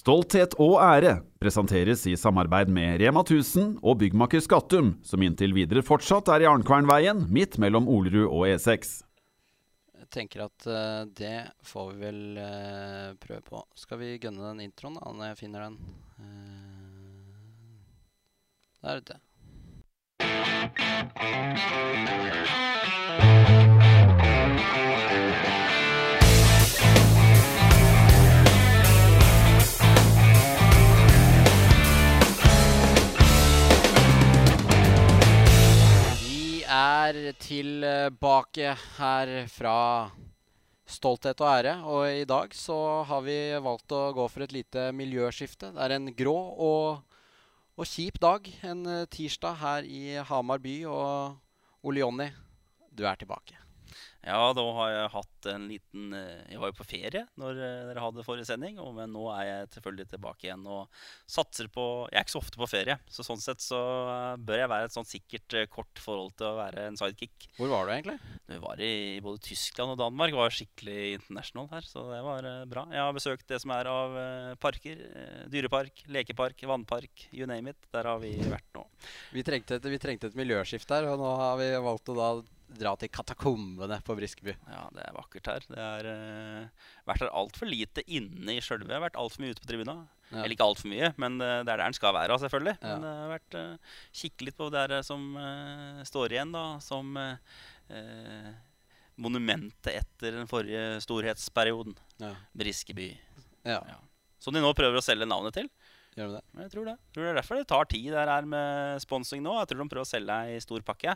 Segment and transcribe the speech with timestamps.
[0.00, 5.82] Stolthet og ære presenteres i samarbeid med Rema 1000 og byggmaker Skattum, som inntil videre
[5.84, 9.04] fortsatt er i Arnkvernveien, midt mellom Olerud og E6.
[10.00, 13.60] Jeg tenker at uh, det får vi vel uh, prøve på.
[13.76, 15.76] Skal vi gønne den introen da, når jeg finner den?
[16.16, 17.20] Uh,
[18.80, 19.20] der ute.
[36.80, 39.76] Er tilbake her fra
[40.90, 44.88] Stolthet og ære, og i dag så har vi valgt å gå for et lite
[44.96, 45.70] miljøskifte.
[45.76, 46.34] Det er en grå
[46.66, 47.16] og,
[47.78, 52.30] og kjip dag, en eh, tirsdag her i Hamar by, og Ole Jonny,
[52.90, 53.69] du er tilbake.
[54.20, 57.84] Ja, da har jeg hatt en liten eh, Jeg var jo på ferie når eh,
[57.88, 58.76] dere hadde forrige sending.
[58.96, 62.60] Men nå er jeg selvfølgelig tilbake igjen og satser på Jeg er ikke så ofte
[62.60, 63.80] på ferie, så sånn sett så
[64.12, 67.48] eh, bør jeg være et sånn sikkert kort forhold til å være en sidekick.
[67.56, 68.18] Hvor var du egentlig?
[68.50, 68.92] Vi var i
[69.24, 70.36] både Tyskland og Danmark.
[70.36, 72.86] Var skikkelig international her, så det var bra.
[72.92, 74.20] Jeg har besøkt det som er av
[74.60, 75.00] parker.
[75.50, 77.88] dyrepark, lekepark, vannpark, you name it.
[77.94, 78.84] Der har vi vært nå.
[79.32, 82.32] Vi trengte et, vi trengte et miljøskift der, og nå har vi valgt å da
[82.78, 84.54] dra til katakombene på Briskeby.
[84.70, 85.66] Ja, det er vakkert her.
[85.66, 89.00] Det har uh, vært her altfor lite inne i sjølve.
[89.02, 89.96] Vært altfor mye ute på tribuna.
[90.30, 90.44] Ja.
[90.44, 92.76] Eller ikke altfor mye, men uh, det er der den skal være, selvfølgelig.
[92.78, 92.92] Ja.
[92.92, 96.66] Men det har vært uh, kikke litt på det der som uh, står igjen, da,
[96.84, 98.52] som uh,
[99.20, 101.98] monumentet etter den forrige storhetsperioden.
[102.22, 102.36] Ja.
[102.56, 103.10] Briskeby.
[103.64, 103.80] ja.
[103.80, 103.98] Ja.
[104.40, 105.66] Som de nå prøver å selge navnet til.
[106.18, 106.42] Gjør du det?
[106.58, 106.94] Jeg tror det.
[106.98, 109.52] Jeg tror det er derfor det tar tid der her med sponsing nå.
[109.60, 111.14] Jeg tror de prøver å selge ei stor pakke.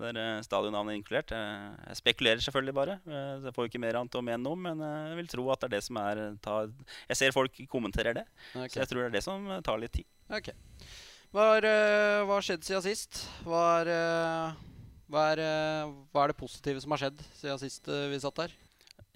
[0.00, 1.34] Der uh, stadionnavnet er inkludert.
[1.36, 2.94] Eh, Jeg spekulerer selvfølgelig bare.
[3.04, 5.60] Eh, Jeg får ikke mer annet om enn om, men eh, jeg vil tro at
[5.60, 6.72] det er det som er tar...
[7.10, 8.24] Jeg ser folk kommenterer det,
[8.54, 8.72] okay.
[8.72, 10.08] så jeg tror det er det som eh, tar litt tid.
[10.32, 10.48] Ok.
[11.36, 13.20] Hva har, eh, skjedd siden sist?
[13.44, 14.64] Hva er, eh,
[15.12, 18.40] hva, er, eh, hva er det positive som har skjedd siden sist eh, vi satt
[18.46, 18.56] her?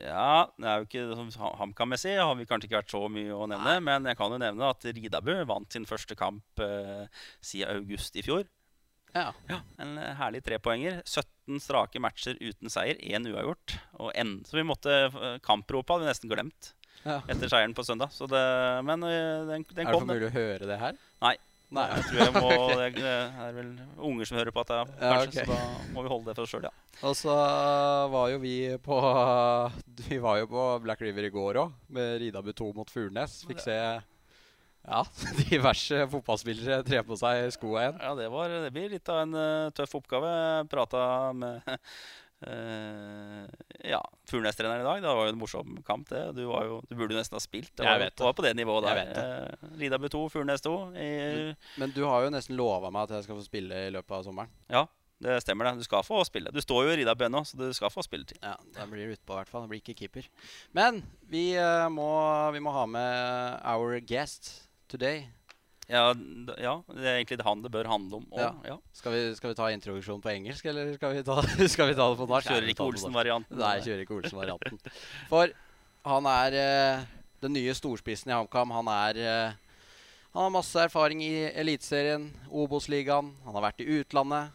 [0.01, 3.47] Ja, det er jo ikke ha- HamKam-messig har vi kanskje ikke vært så mye å
[3.51, 7.07] nevne, men jeg kan jo nevne at Ridabu vant sin første kamp eh,
[7.45, 8.45] siden august i fjor.
[9.15, 9.29] Ja.
[9.47, 10.99] Ja, En eh, herlig trepoenger.
[11.07, 13.77] 17 strake matcher uten seier, én uavgjort.
[14.03, 16.73] Og en, så vi måtte eh, Kampropa hadde vi nesten glemt
[17.05, 17.21] ja.
[17.31, 18.11] etter seieren på søndag.
[18.11, 18.43] Så det,
[18.83, 19.79] men den, den, kom.
[19.79, 20.99] Er det for mulig å høre det her?
[21.23, 21.37] Nei.
[21.75, 21.87] Nei.
[21.91, 23.13] Jeg tror jeg må, det, det
[23.47, 23.71] er vel
[24.11, 25.51] unger som hører på dette, Ja, kanskje, ok.
[25.51, 26.73] så da må vi holde det for oss sjøl, ja.
[27.05, 27.37] Og så
[28.15, 28.99] var jo vi på
[30.09, 33.41] Vi var jo på Black River i går òg, med Ridabu 2 mot Furnes.
[33.49, 33.79] Fikk se
[34.85, 35.01] ja,
[35.49, 38.01] diverse fotballspillere tre på seg skoa igjen.
[38.05, 40.33] Ja, det, var, det blir litt av en uh, tøff oppgave.
[40.69, 41.65] Prata med
[42.47, 43.47] eh,
[43.91, 44.01] ja,
[44.31, 45.03] Furnes-treneren i dag.
[45.03, 46.23] Det var jo en morsom kamp, det.
[46.37, 47.73] Du, var jo, du burde jo nesten ha spilt.
[47.77, 48.13] Det var, det.
[48.25, 49.01] var på det nivået der.
[49.13, 50.75] Uh, Eh, Ridabu 2, Furnes 2.
[50.97, 54.17] I, Men du har jo nesten lova meg at jeg skal få spille i løpet
[54.19, 54.53] av sommeren.
[54.73, 54.87] ja,
[55.25, 55.79] det stemmer det.
[55.79, 56.51] Du skal få spille.
[56.53, 58.39] Du står jo i Ridabu ennå, så du skal få spilletid.
[58.43, 59.63] Ja, Da blir du utpå, i hvert fall.
[59.65, 60.27] Da blir ikke keeper.
[60.77, 62.09] Men vi, uh, må,
[62.53, 64.51] vi må ha med our guest
[64.91, 65.29] today.
[65.91, 68.27] Ja, d- ja, det er egentlig det han det bør handle om.
[68.33, 68.53] Og, Ja.
[68.65, 68.77] ja.
[68.97, 71.37] Skal vi, skal vi ta introduksjonen på engelsk, eller skal vi ta,
[71.75, 72.49] skal vi ta det på norsk?
[72.49, 72.87] Kjører ikke.
[72.89, 73.59] Olsen-varianten.
[73.61, 74.81] Nei, kjører ikke Olsen-varianten.
[75.29, 75.53] For
[76.09, 77.05] han er eh,
[77.45, 78.73] den nye storspissen i HamKam.
[78.79, 79.61] Han er eh,
[80.35, 83.29] Han har masse erfaring i Eliteserien, Obos-ligaen.
[83.45, 84.51] Han har vært i utlandet.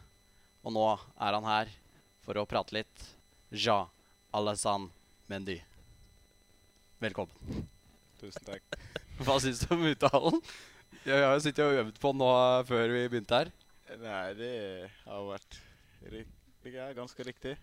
[0.66, 1.70] Og nå er han her
[2.26, 3.06] for å prate litt.
[3.54, 3.86] Ja
[4.36, 4.90] Alassane
[5.30, 5.56] Mendy.
[7.00, 7.64] Velkommen.
[8.20, 8.60] Tusen takk.
[9.24, 10.36] Hva syns du om uttalen?
[11.06, 12.30] Jeg har jo sittet og øvd på den nå
[12.68, 13.52] før vi begynte her.
[14.00, 14.54] Nei, det
[15.06, 15.60] har vært
[16.90, 17.56] er ganske riktig.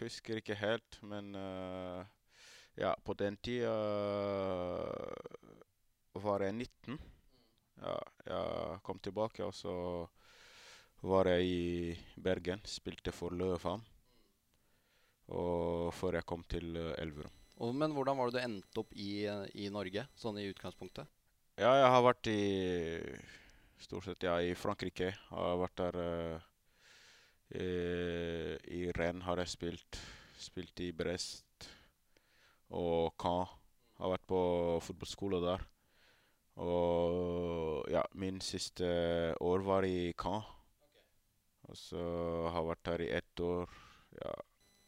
[0.01, 2.03] husker ikke helt, men eh,
[2.77, 3.74] ja, på den tida
[6.18, 6.97] var jeg 19.
[7.81, 9.74] Ja, jeg kom tilbake, og så
[11.06, 13.81] var jeg i Bergen, spilte for Løvam.
[15.33, 17.33] Og før jeg kom til eh, Elverum.
[17.57, 19.25] Og, men hvordan var det du endte opp i,
[19.59, 21.09] i Norge, sånn i utgangspunktet?
[21.57, 22.41] Ja, jeg har vært i
[23.77, 25.12] Stort sett ja, i Frankrike.
[25.12, 26.45] Jeg Har vært der uh,
[27.53, 27.68] I,
[28.74, 30.00] I Rennes har jeg spilt.
[30.38, 31.47] Spilt i Brest
[32.74, 33.48] og Caen.
[33.98, 34.40] Har vært på
[34.86, 35.64] fotballskole der.
[36.62, 38.86] Og ja, min siste
[39.42, 40.46] år var i Caen.
[41.68, 42.04] Og så
[42.48, 43.74] har jeg vært her i ett år.
[44.18, 44.34] Ja,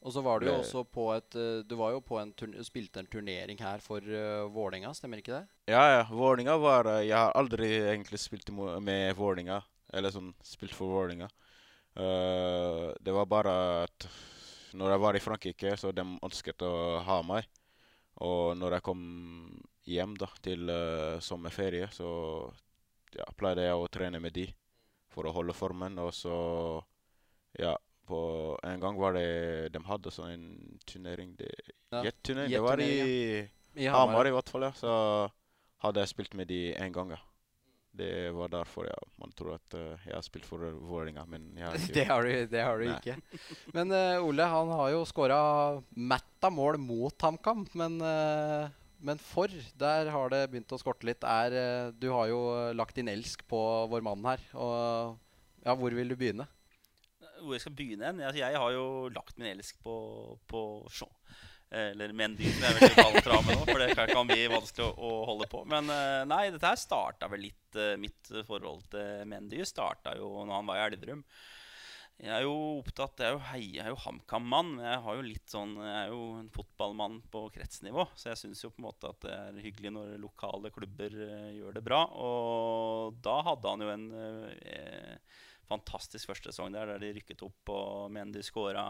[0.02, 2.32] Og så var du jo også på et eh, Du var jo på en
[2.64, 5.44] spilte en turnering her for uh, Vålerenga, stemmer ikke det?
[5.70, 6.06] Ja, ja.
[6.08, 9.60] Vålinga var eh, Jeg har aldri egentlig spilt med Vålinga.
[9.92, 11.28] Eller sånn spilt for Vålerenga.
[12.00, 13.54] Uh, det var bare
[13.84, 14.08] at
[14.78, 17.48] når jeg var i Frankrike, så de ønsket å ha meg.
[18.26, 19.04] Og når jeg kom
[19.90, 22.10] hjem da, til uh, sommerferie, så
[23.16, 24.48] ja, pleide jeg å trene med de
[25.10, 25.98] for å holde formen.
[26.04, 26.36] Og så
[27.58, 27.74] Ja,
[28.06, 28.20] på
[28.64, 30.44] en gang var det De hadde sånn en
[30.86, 31.50] turnering det,
[31.90, 32.54] Ja, Jetturnering.
[32.54, 34.74] Det var i Hamar i hvert fall, ja.
[34.78, 34.92] Så
[35.86, 37.22] hadde jeg spilt med de én gang, ja.
[37.92, 41.66] Det var derfor ja, man tror at uh, jeg har spilt for Vålerenga, men jeg
[41.66, 43.16] har ikke Det har du, det har du ikke.
[43.76, 45.40] Men uh, Ole han har jo skåra
[45.98, 47.66] matta mål mot HamKam.
[47.80, 48.70] Men, uh,
[49.02, 51.26] men for, der har det begynt å skorte litt.
[51.26, 52.40] Er, du har jo
[52.78, 53.60] lagt din elsk på
[53.92, 54.44] vår mann her.
[54.54, 55.18] Og
[55.66, 56.48] ja, hvor vil du begynne?
[57.40, 58.20] Hvor jeg skal begynne hen?
[58.22, 59.96] Altså, jeg har jo lagt min elsk på,
[60.52, 61.12] på Shaw.
[61.70, 63.62] Eller Mendy, som jeg vil kalle trame nå.
[63.68, 65.62] For det kan- bli vanskelig å, å holde på.
[65.70, 70.32] Men eh, nei, dette her starta vel litt eh, Mitt forhold til Mendy starta jo
[70.42, 71.24] når han var i Elverum.
[72.20, 74.74] Jeg er jo opptatt Jeg er jo, hei, jeg er jo HamKam-mann.
[74.84, 74.98] Jeg
[75.54, 78.10] sånn Jeg er jo en fotballmann på kretsnivå.
[78.20, 81.54] Så jeg syns jo på en måte at det er hyggelig når lokale klubber eh,
[81.62, 82.02] gjør det bra.
[82.20, 85.38] Og da hadde han jo en eh,
[85.70, 88.86] fantastisk første sesong der, der de rykket opp og Mendy skåra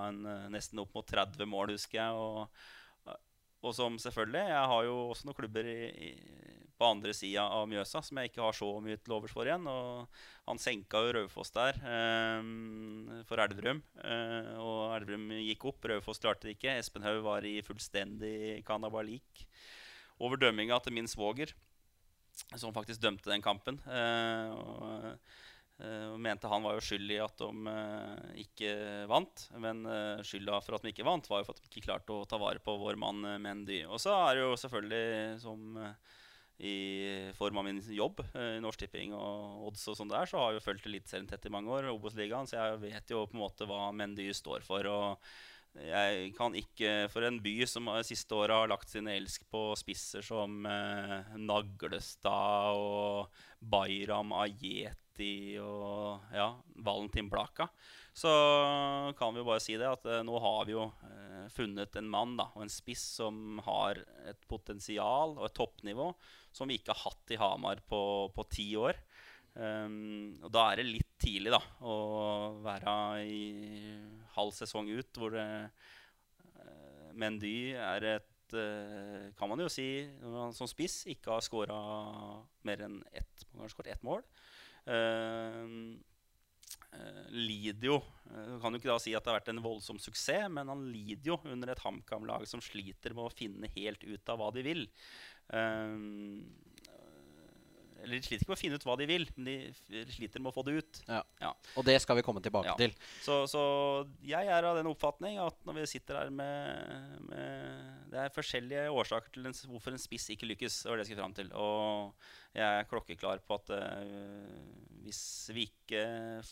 [0.52, 2.16] nesten opp mot 30 mål, husker jeg.
[2.16, 3.18] Og,
[3.60, 5.80] og som selvfølgelig Jeg har jo også noen klubber i,
[6.10, 6.12] i,
[6.80, 9.68] på andre sida av Mjøsa som jeg ikke har så mye til overs for igjen.
[9.68, 13.82] Og han senka jo Raufoss der um, for Elverum.
[14.00, 15.90] Uh, og Elverum gikk opp.
[15.92, 16.78] Raufoss klarte det ikke.
[16.80, 19.44] Espen Haug var i fullstendig kanabalik
[20.20, 21.52] over dømminga til min svoger,
[22.60, 23.80] som faktisk dømte den kampen.
[23.88, 25.12] Uh, og,
[25.80, 28.72] og mente han var jo skyld i at de uh, ikke
[29.08, 29.46] vant.
[29.64, 32.16] Men uh, skylda for at de ikke vant, var jo for at de ikke klarte
[32.16, 33.86] å ta vare på vår mann uh, Mendy.
[33.88, 35.84] Og så er det jo selvfølgelig som
[36.60, 36.76] i
[37.38, 40.58] form av min jobb i Norsk Tipping og odds og sånn der, så har jeg
[40.58, 43.68] jo fulgt Eliteserien tett i mange år, Obos-ligaen, så jeg vet jo på en måte
[43.70, 44.90] hva Mendy står for.
[44.92, 49.70] og jeg kan ikke For en by som siste året har lagt sin elsk på
[49.80, 50.68] spisser som
[51.40, 54.36] Naglestad og Bayram
[55.20, 57.68] Ajeti og ja, Valentin Blaka,
[58.14, 61.96] så kan vi jo bare si det at eh, nå har vi jo eh, funnet
[61.96, 66.14] en mann da, og en spiss som har et potensial og et toppnivå
[66.52, 68.98] som vi ikke har hatt i Hamar på, på ti år.
[69.60, 71.94] Um, og da er det litt tidlig da å
[72.62, 72.92] være
[73.26, 73.40] i
[74.36, 75.46] halv sesong ut hvor det,
[76.62, 80.08] eh, Mendy er et Kan man jo si
[80.58, 81.76] som spiss ikke har skåra
[82.66, 83.44] mer enn ett,
[83.86, 84.24] ett mål.
[84.90, 86.00] Um,
[86.98, 90.00] eh, lider jo eh, Kan jo ikke da si at det har vært en voldsom
[90.02, 94.34] suksess, men han lider jo under et HamKam-lag som sliter med å finne helt ut
[94.34, 94.88] av hva de vil.
[95.54, 96.42] Um,
[98.04, 100.52] eller de sliter ikke med å finne ut hva de vil, men de sliter med
[100.52, 101.02] å få det ut.
[101.78, 102.76] Og det skal vi komme tilbake Ja.
[102.80, 102.94] til.
[103.26, 103.62] Så, så
[104.26, 108.88] jeg er av den oppfatning at når vi sitter her med, med Det er forskjellige
[108.90, 110.82] årsaker til en, hvorfor en spiss ikke lykkes.
[110.84, 111.52] Det var det jeg skulle fram til.
[111.54, 114.58] Og jeg er klokkeklar på at eh,
[115.06, 115.22] hvis
[115.54, 116.04] vi ikke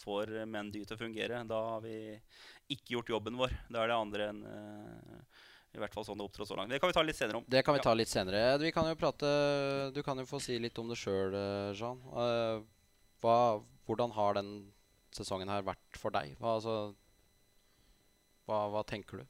[0.03, 1.95] får Mendy til å fungere, da har vi
[2.73, 3.53] ikke gjort jobben vår.
[3.71, 5.43] Da er det andre enn eh,
[5.75, 6.71] I hvert fall sånn det opptrådte så langt.
[6.71, 7.45] Det kan vi ta litt senere om.
[7.47, 7.83] Det kan vi Ja.
[7.83, 8.57] ta litt senere.
[8.59, 11.35] Vi kan jo prate Du kan jo få si litt om det sjøl,
[11.75, 11.99] Jean.
[12.15, 12.61] Eh,
[13.21, 14.73] hva, hvordan har den
[15.11, 16.35] sesongen her vært for deg?
[16.39, 16.95] Hva, altså,
[18.47, 19.27] hva, hva tenker du?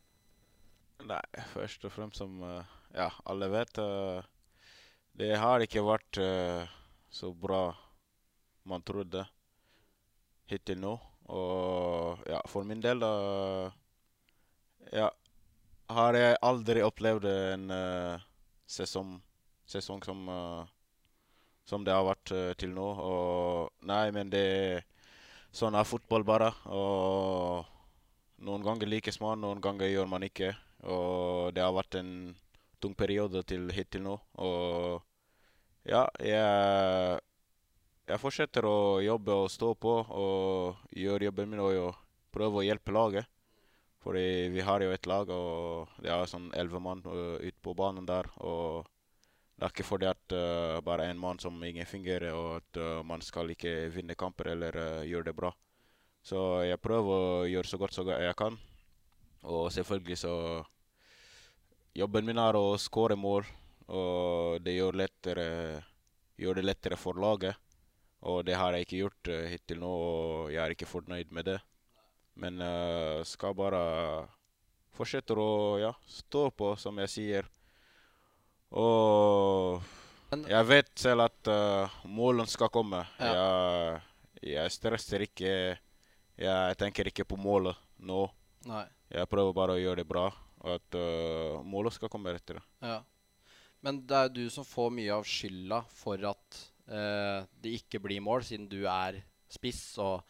[1.08, 1.22] Nei,
[1.54, 2.64] først og fremst som eh,
[2.96, 4.22] ja, alle vet eh,
[5.18, 6.68] Det har ikke vært eh,
[7.10, 7.76] så bra
[8.66, 9.28] man trodde
[10.48, 11.00] hittil nå.
[11.28, 13.02] Og ja, for min del
[14.94, 15.10] Ja,
[15.94, 18.26] har jeg aldri opplevd en uh,
[18.68, 19.16] sesong,
[19.66, 20.66] sesong som uh,
[21.68, 22.86] som det har vært uh, til nå.
[22.86, 24.86] Og nei, men det er
[25.58, 26.52] Sånn er fotball bare.
[26.70, 27.66] Og
[28.46, 30.52] noen ganger likes man, noen ganger gjør man ikke.
[30.86, 32.12] Og det har vært en
[32.84, 34.18] tung periode til hittil nå.
[34.44, 35.00] Og
[35.88, 37.22] ja, jeg,
[38.12, 41.98] jeg fortsetter å jobbe og stå på og gjøre jobben min og
[42.36, 43.32] prøve å hjelpe laget.
[44.04, 47.74] Fordi vi har jo et lag, og det er sånn elleve mann uh, ute på
[47.78, 48.30] banen der.
[48.46, 48.86] Og
[49.58, 53.02] det er ikke fordi at uh, bare én mann som ingen fungerer, og at uh,
[53.06, 55.52] man skal ikke vinne kamper eller uh, gjøre det bra.
[56.22, 58.58] Så jeg prøver å gjøre så godt som jeg kan.
[59.48, 60.34] Og selvfølgelig så
[61.98, 63.48] Jobben min er å skåre mål,
[63.90, 65.46] og det gjør, lettere,
[66.38, 67.58] gjør det lettere for laget.
[68.22, 71.56] Og det har jeg ikke gjort hittil nå, og jeg er ikke fornøyd med det.
[72.38, 73.82] Men uh, skal bare
[74.98, 77.50] fortsette å ja, stå på, som jeg sier.
[78.78, 79.82] Og
[80.28, 83.04] jeg vet selv at uh, målene skal komme.
[83.20, 83.32] Ja.
[83.32, 84.02] Jeg,
[84.52, 85.52] jeg stresser ikke
[86.38, 88.26] Jeg tenker ikke på målet nå.
[88.68, 88.86] Nei.
[89.10, 90.28] Jeg prøver bare å gjøre det bra,
[90.62, 92.60] og at uh, målet skal komme etter.
[92.84, 93.00] Ja.
[93.86, 96.60] Men det er jo du som får mye av skylda for at
[96.92, 100.26] uh, det ikke blir mål, siden du er spiss, og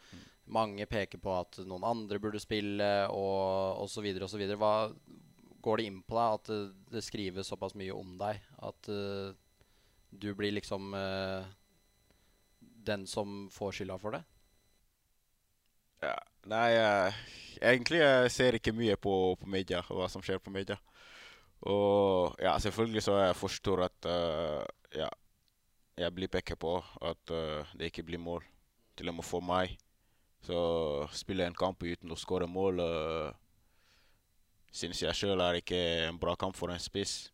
[0.48, 4.44] mange peker på at noen andre burde spille, og osv., osv.
[4.56, 4.72] Hva
[5.64, 6.58] går det inn på deg at det,
[6.94, 9.34] det skrives såpass mye om deg at uh,
[10.10, 11.44] du blir liksom uh,
[12.60, 14.22] den som får skylda for det?
[16.04, 16.14] Ja,
[16.48, 17.22] nei, uh,
[17.60, 20.78] egentlig jeg ser ikke mye på, på media, hva som skjer på media.
[21.66, 24.64] Og ja, selvfølgelig så jeg forstår at eh,
[25.00, 25.08] ja,
[25.98, 28.44] jeg blir pekt på at eh, det ikke blir mål.
[28.96, 29.74] Til og med for meg.
[30.46, 30.58] Så
[31.16, 33.32] spille en kamp uten å skåre mål uh,
[34.74, 35.78] syns jeg sjøl er ikke
[36.08, 37.30] en bra kamp for en spiss.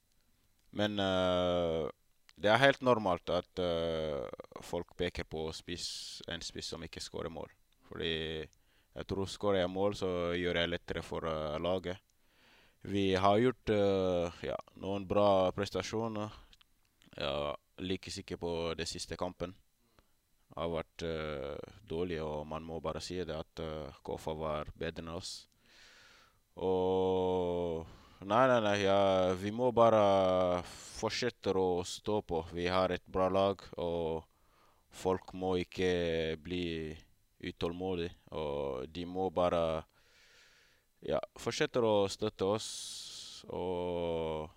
[0.74, 1.86] Men uh,
[2.34, 4.26] det er helt normalt at uh,
[4.64, 7.50] folk peker på spiss, en spiss som ikke skårer mål.
[7.88, 8.14] Fordi
[8.94, 12.00] jeg tror skårer jeg mål, så gjør jeg lettere for uh, laget.
[12.84, 13.70] Vi har gjort
[14.44, 16.34] ja, noen bra prestasjoner.
[17.16, 19.54] Jeg er like sikker på den siste kampen.
[20.54, 25.02] Har vært uh, dårlig, og man må bare si det at uh, KFA var bedre
[25.02, 25.34] enn oss.
[26.62, 27.82] Og
[28.24, 28.76] Nei, nei, nei.
[28.80, 32.38] Ja, vi må bare fortsette å stå på.
[32.56, 34.24] Vi har et bra lag, og
[34.96, 36.94] folk må ikke bli
[37.44, 38.14] utålmodige.
[38.32, 39.60] Og de må bare
[41.04, 42.70] ja, fortsette å støtte oss.
[43.52, 44.48] Og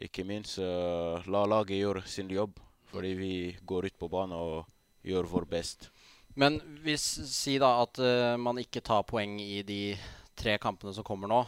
[0.00, 2.56] ikke minst uh, la laget gjøre sin jobb.
[2.88, 3.34] Fordi vi
[3.68, 4.71] går ut på banen og
[5.06, 5.90] gjør vår best.
[6.38, 9.94] Men hvis Si da at uh, man ikke tar poeng i de
[10.38, 11.42] tre kampene som kommer nå,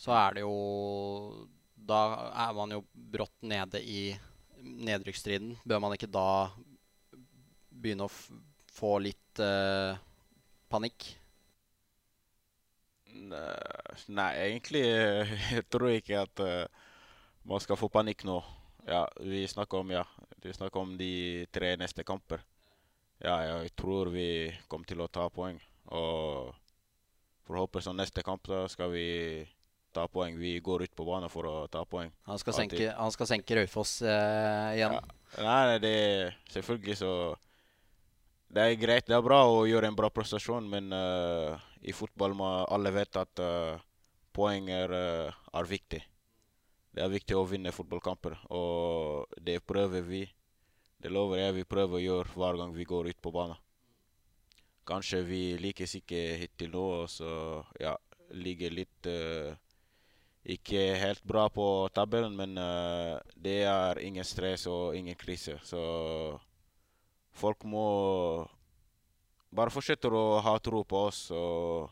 [0.00, 2.00] så er det jo Da
[2.46, 4.14] er man jo brått nede i
[4.60, 5.56] nedrykksstriden.
[5.64, 6.50] Bør man ikke da
[7.70, 8.28] begynne å f
[8.70, 9.96] få litt uh,
[10.70, 11.08] panikk?
[13.10, 16.86] Nei, egentlig eh, jeg tror ikke at uh,
[17.48, 18.38] man skal få panikk nå.
[18.88, 20.04] Ja, vi snakker om ja,
[20.40, 22.44] vi snakker om de tre neste kamper.
[23.20, 25.58] Ja, jeg tror vi kommer til å ta poeng.
[25.92, 26.54] Og
[27.48, 29.08] forhåpentligvis neste kamp da skal vi
[29.92, 30.38] ta poeng.
[30.38, 32.12] Vi går ut på banen for å ta poeng.
[32.30, 34.96] Han skal senke, han skal senke Raufoss eh, igjen.
[34.96, 35.02] Ja.
[35.36, 37.12] Nei, nei, det er selvfølgelig så
[38.50, 41.54] Det er greit, det er bra å gjøre en bra prestasjon, men uh,
[41.86, 43.78] i fotball må alle vite at uh,
[44.34, 46.00] poeng er, uh, er viktig.
[46.90, 50.24] Det er viktig å vinne fotballkamper, og det prøver vi.
[51.00, 53.56] Det lover jeg vi prøver å gjøre hver gang vi går ut på banen.
[54.88, 57.30] Kanskje vi likes ikke hittil nå, så
[57.80, 57.94] ja,
[58.36, 59.54] ligger litt uh,
[60.44, 61.64] ikke helt bra på
[61.94, 65.56] tabellen, men uh, det er ingen stress og ingen krise.
[65.64, 65.80] Så
[67.32, 67.86] folk må
[69.50, 71.22] bare fortsette å ha tro på oss.
[71.34, 71.90] Og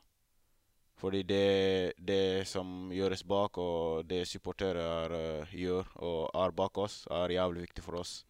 [0.99, 7.05] fordi det, det som gjøres bak, og det supportere eh, gjør og er bak oss,
[7.07, 8.25] er jævlig viktig for oss.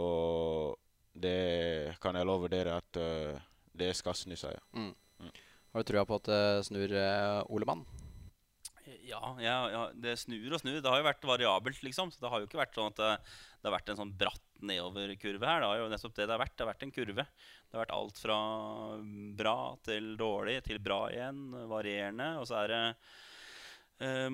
[0.00, 0.78] Og
[1.14, 3.42] det kan jeg love dere at uh,
[3.74, 4.58] det skal snu seg.
[4.58, 4.90] ja.
[5.74, 7.82] Har du trua på at det snur, uh, Olemann?
[9.04, 10.78] Ja, ja, ja, det snur og snur.
[10.78, 12.12] Det har jo vært variabelt, liksom.
[12.12, 13.10] Så det har jo ikke vært sånn at det,
[13.60, 15.60] det har vært en sånn bratt nedoverkurve her.
[15.60, 16.54] Det har jo nettopp det det har vært.
[16.54, 17.26] Det har vært en kurve.
[17.26, 18.38] Det har vært alt fra
[19.40, 21.42] bra til dårlig til bra igjen.
[21.70, 22.30] Varierende.
[22.40, 23.14] Og så er det eh,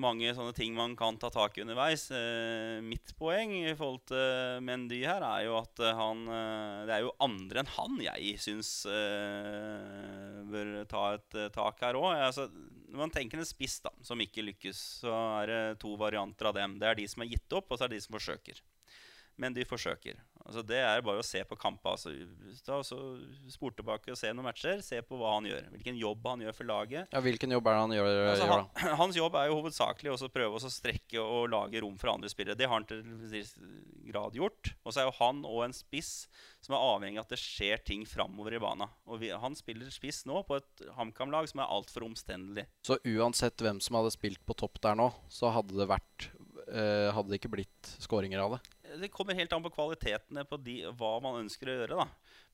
[0.01, 2.07] mange sånne ting man kan ta tak i underveis.
[2.11, 6.95] Eh, mitt poeng i forhold til Mendy her er jo at eh, han eh, Det
[6.95, 12.09] er jo andre enn han jeg syns eh, bør ta et eh, tak her òg.
[12.15, 12.47] Altså,
[12.91, 16.57] når man tenker en spiss da, som ikke lykkes, så er det to varianter av
[16.57, 16.79] dem.
[16.81, 18.63] Det er de som er gitt opp, og så er det de som forsøker.
[19.39, 20.19] Men de forsøker.
[20.45, 21.95] Altså Det er bare å se på kamper.
[21.95, 22.99] Altså,
[23.51, 24.81] Spor tilbake og se noen matcher.
[24.85, 25.67] Se på hva han gjør.
[25.75, 27.11] Hvilken jobb han gjør for laget.
[27.13, 30.13] Ja, Hvilken jobb er det han gjør, Altså, gjør han, hans jobb er jo hovedsakelig
[30.15, 32.57] å prøve å strekke og lage rom for andre spillere.
[32.59, 33.55] Det har han til viss
[34.11, 34.73] grad gjort.
[34.83, 36.25] Og så er jo han og en spiss
[36.61, 38.91] som er avhengig av at det skjer ting framover i banen.
[39.09, 42.67] Og vi, han spiller spiss nå på et HamKam-lag som er altfor omstendelig.
[42.85, 46.29] Så uansett hvem som hadde spilt på topp der nå, så hadde det vært
[46.67, 48.61] eh, Hadde det ikke blitt skåringer av det.
[48.99, 52.01] Det kommer helt an på kvalitetene på de, hva man ønsker å gjøre.
[52.01, 52.07] da.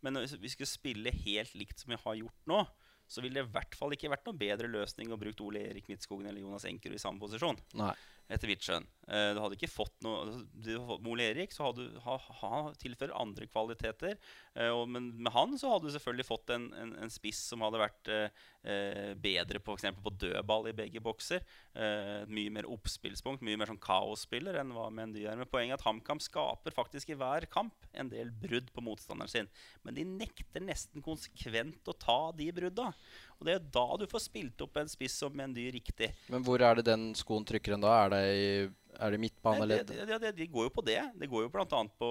[0.05, 2.59] Men hvis vi skulle spille helt likt som vi har gjort nå,
[3.07, 5.87] så ville det i hvert fall ikke vært noen bedre løsning å bruke Ole Erik
[5.87, 7.59] Midtskogen eller Jonas Enkerud i samme posisjon.
[7.79, 7.93] Nei.
[8.27, 8.85] Etter mitt skjønn.
[9.07, 14.17] Eh, du hadde ikke fått noe altså, Ole Erik ha, ha, tilfører andre kvaliteter.
[14.51, 17.63] Eh, og, men med han så hadde du selvfølgelig fått en, en, en spiss som
[17.63, 21.45] hadde vært eh, eh, bedre på, på dødball i begge bokser.
[21.71, 25.39] Eh, mye mer oppspillspunkt, mye mer sånn kaosspiller enn hva Mendy er.
[25.39, 29.31] Men poenget er at HamKam skaper faktisk i hver kamp en del brudd på motstanderen
[29.31, 29.51] sin.
[29.87, 32.91] Men de nekter nesten konsekvent å ta de brudda.
[33.37, 36.09] Og det er da du får spilt opp en spiss som Mendy riktig.
[36.33, 37.93] Men hvor er det den skoen trykker en da?
[38.05, 38.47] Er det i
[38.95, 39.89] er det midtbaneledd?
[39.91, 40.99] det, de, de, de går jo på det.
[41.19, 41.81] Det går jo bl.a.
[41.99, 42.09] På,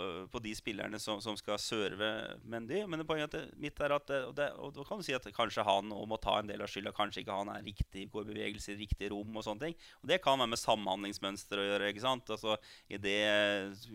[0.00, 2.08] øh, på de spillerne som, som skal serve
[2.44, 2.82] Mendy.
[2.88, 5.26] Men det poenget er mitt er at og, det, og da kan du si at
[5.36, 6.94] kanskje han må ta en del av skylda.
[6.96, 9.76] Kanskje ikke han er riktig, går i bevegelse i riktig rom og sånne ting.
[10.02, 11.90] Og det kan være med samhandlingsmønster å gjøre.
[11.92, 12.32] ikke sant?
[12.32, 12.56] Altså
[12.88, 13.90] i det øh,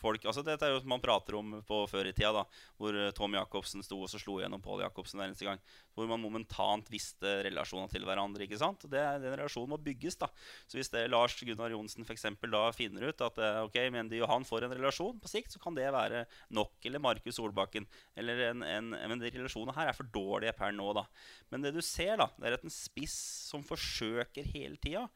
[0.00, 2.44] folk, altså Dette er jo man prater om på før i tida, da,
[2.80, 5.62] hvor øh, Tom Jacobsen sto og så slo gjennom Pål Jacobsen hver eneste gang.
[5.94, 8.44] Hvor man momentant visste relasjonene til hverandre.
[8.44, 8.84] ikke sant?
[8.90, 10.18] Det, den relasjonen må bygges.
[10.20, 10.28] da.
[10.68, 14.30] Så hvis det Lars Gunnar Johnsen eksempel, da finner ut at eh, ok, Mendy og
[14.30, 16.24] han får en relasjon på sikt, så kan det være
[16.54, 16.74] nok.
[16.84, 17.86] Eller Markus Solbakken.
[18.18, 20.90] Eller en, en, men de relasjonene her er for dårlige per nå.
[20.96, 21.06] da.
[21.52, 23.16] Men det du ser, da, det er at en spiss
[23.50, 25.08] som forsøker hele tida.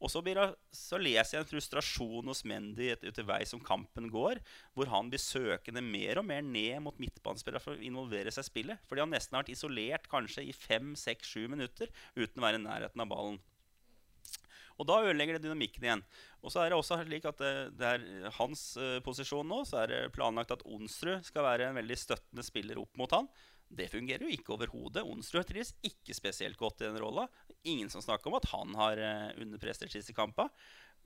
[0.00, 0.34] Og så, det,
[0.72, 4.40] så leser jeg en frustrasjon hos Mendy utover som kampen går,
[4.72, 8.48] hvor han blir søkende mer og mer ned mot midtbanespillere for å involvere seg i
[8.48, 8.88] spillet.
[8.88, 12.62] Fordi han nesten har vært isolert kanskje i fem, seks, sju minutter uten å være
[12.62, 13.40] i nærheten av ballen.
[14.80, 16.02] Og da ødelegger det dynamikken igjen.
[16.40, 19.82] Og så er det også slik at det, det er hans uh, posisjon nå, så
[19.82, 23.28] er det planlagt at Onsrud skal være en veldig støttende spiller opp mot han.
[23.70, 25.04] Det fungerer jo ikke overhodet.
[25.06, 27.28] Onsrud trives ikke spesielt godt i den rolla.
[27.68, 30.48] Ingen som snakker om at han har uh, underprestert siste kampa.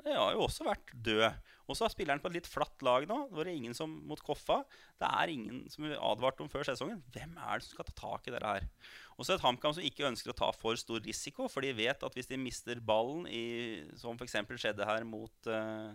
[0.02, 1.26] Det har jo også vært død.
[1.64, 3.18] Og så har spilleren på et litt flatt lag nå.
[3.30, 4.58] Det var ingen som mot Koffa.
[5.00, 7.00] Det er ingen som advarte om før sesongen.
[7.14, 8.66] Hvem er det som skal ta tak i dette her?
[9.16, 12.04] Og så et HamKam som ikke ønsker å ta for stor risiko, for de vet
[12.04, 14.36] at hvis de mister ballen, i, som f.eks.
[14.58, 15.94] skjedde her mot eh,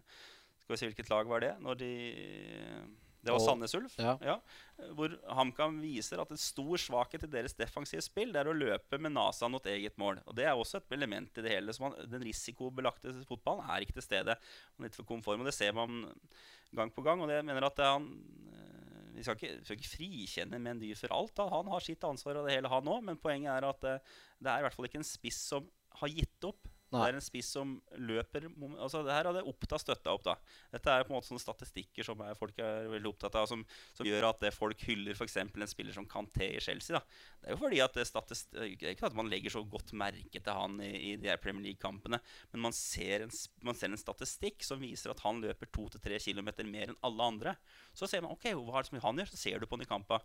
[0.63, 1.53] Skal vi se hvilket lag var det?
[1.61, 1.93] Når de
[3.19, 3.95] Det var Sandnes Ulf.
[3.99, 4.35] Ja.
[4.95, 8.99] hvor HamKam viser at en stor svakhet i deres defensive spill Det er å løpe
[9.01, 10.21] med nesa mot eget mål.
[10.25, 11.75] Og Det er også et element i det hele.
[11.83, 14.37] Man, den risikobelagte fotballen er ikke til stede.
[14.77, 16.05] Man er litt for konform, og Det ser man
[16.75, 17.21] gang på gang.
[17.23, 18.07] Og det mener at han
[18.53, 21.35] eh, Vi skal ikke, skal ikke frikjenne Mendy for alt.
[21.35, 21.49] Da.
[21.51, 23.03] Han har sitt ansvar og det hele, han òg.
[23.11, 25.67] Men poenget er at eh, det er i hvert fall ikke en spiss som
[25.99, 26.69] har gitt opp.
[26.89, 27.03] Nei.
[27.03, 30.23] Det er en spiss som løper altså Det her hadde Oppta støtta opp.
[30.25, 30.33] da
[30.73, 33.61] Dette er på en måte sånne statistikker som er, folk er veldig opptatt av, som,
[33.93, 35.37] som gjør at folk hyller f.eks.
[35.43, 36.97] en spiller som Kanté i Chelsea.
[36.97, 37.03] da
[37.37, 40.41] Det er jo fordi at statist, det er ikke at man legger så godt merke
[40.41, 42.21] til han i, i de her Premier League-kampene,
[42.53, 43.33] men man ser, en,
[43.65, 47.55] man ser en statistikk som viser at han løper 2-3 km mer enn alle andre.
[47.93, 49.85] Så ser man ok, hva er det som han gjør, så ser du på han
[49.85, 50.23] i kampa.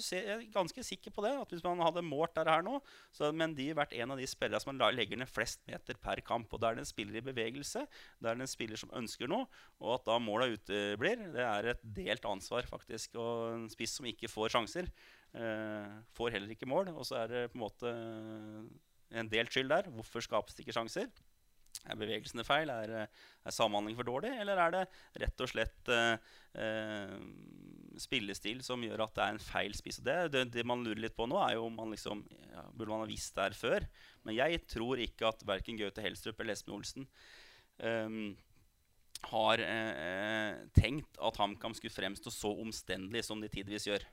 [0.00, 1.32] Ser, jeg er ganske sikker på det.
[1.36, 2.78] at Hvis man hadde målt dette her nå,
[3.12, 6.52] så hadde Mendy vært en av de spillerne som legger ned flest meter per kamp.
[6.52, 7.86] Og Da er det en spiller i bevegelse,
[8.20, 9.48] da er det en spiller som ønsker noe.
[9.80, 13.18] Og at da måla uteblir, det er et delt ansvar, faktisk.
[13.20, 14.88] Og en spiss som ikke får sjanser,
[15.34, 16.94] eh, får heller ikke mål.
[16.96, 17.92] Og så er det på en måte
[19.12, 19.90] en delt skyld der.
[19.92, 21.10] Hvorfor skapes det ikke sjanser?
[21.90, 22.70] Er bevegelsene feil?
[22.70, 24.30] Er, eh, er samhandling for dårlig?
[24.40, 24.82] Eller er det
[25.24, 26.16] rett og slett eh,
[26.54, 27.16] eh,
[28.02, 30.00] spillestil som gjør at det er en feil spiss?
[30.04, 32.90] Det, det, det man lurer litt på nå, er jo om man liksom ja, Burde
[32.90, 33.86] man ha visst det her før?
[34.26, 37.06] Men jeg tror ikke at verken Gaute Helstrup eller Espen Olsen
[37.78, 38.34] um,
[39.30, 44.04] har eh, eh, tenkt at HamKam skulle fremstå så omstendelig som de tidvis gjør.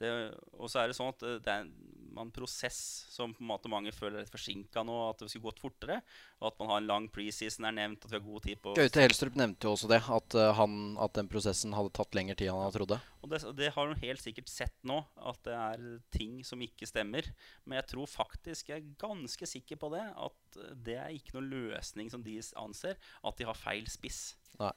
[0.00, 0.10] Det,
[0.58, 1.70] og så er det sånn at eh, det er
[2.14, 2.78] man prosess
[3.12, 4.96] som på en måte mange føler er forsinka nå.
[5.10, 6.00] At det skulle gått fortere.
[6.40, 8.04] Og at man har en lang preseason er nevnt.
[8.04, 10.78] At vi har god tid på Gaute Helstrup nevnte jo også det, at, eh, han,
[11.02, 13.00] at den prosessen hadde tatt lengre tid enn han trodde.
[13.24, 16.88] Og det, det har hun helt sikkert sett nå, at det er ting som ikke
[16.88, 17.28] stemmer.
[17.64, 21.50] Men jeg tror faktisk, jeg er ganske sikker på det, at det er ikke noen
[21.52, 24.34] løsning som de anser, at de har feil spiss.
[24.60, 24.74] Nei.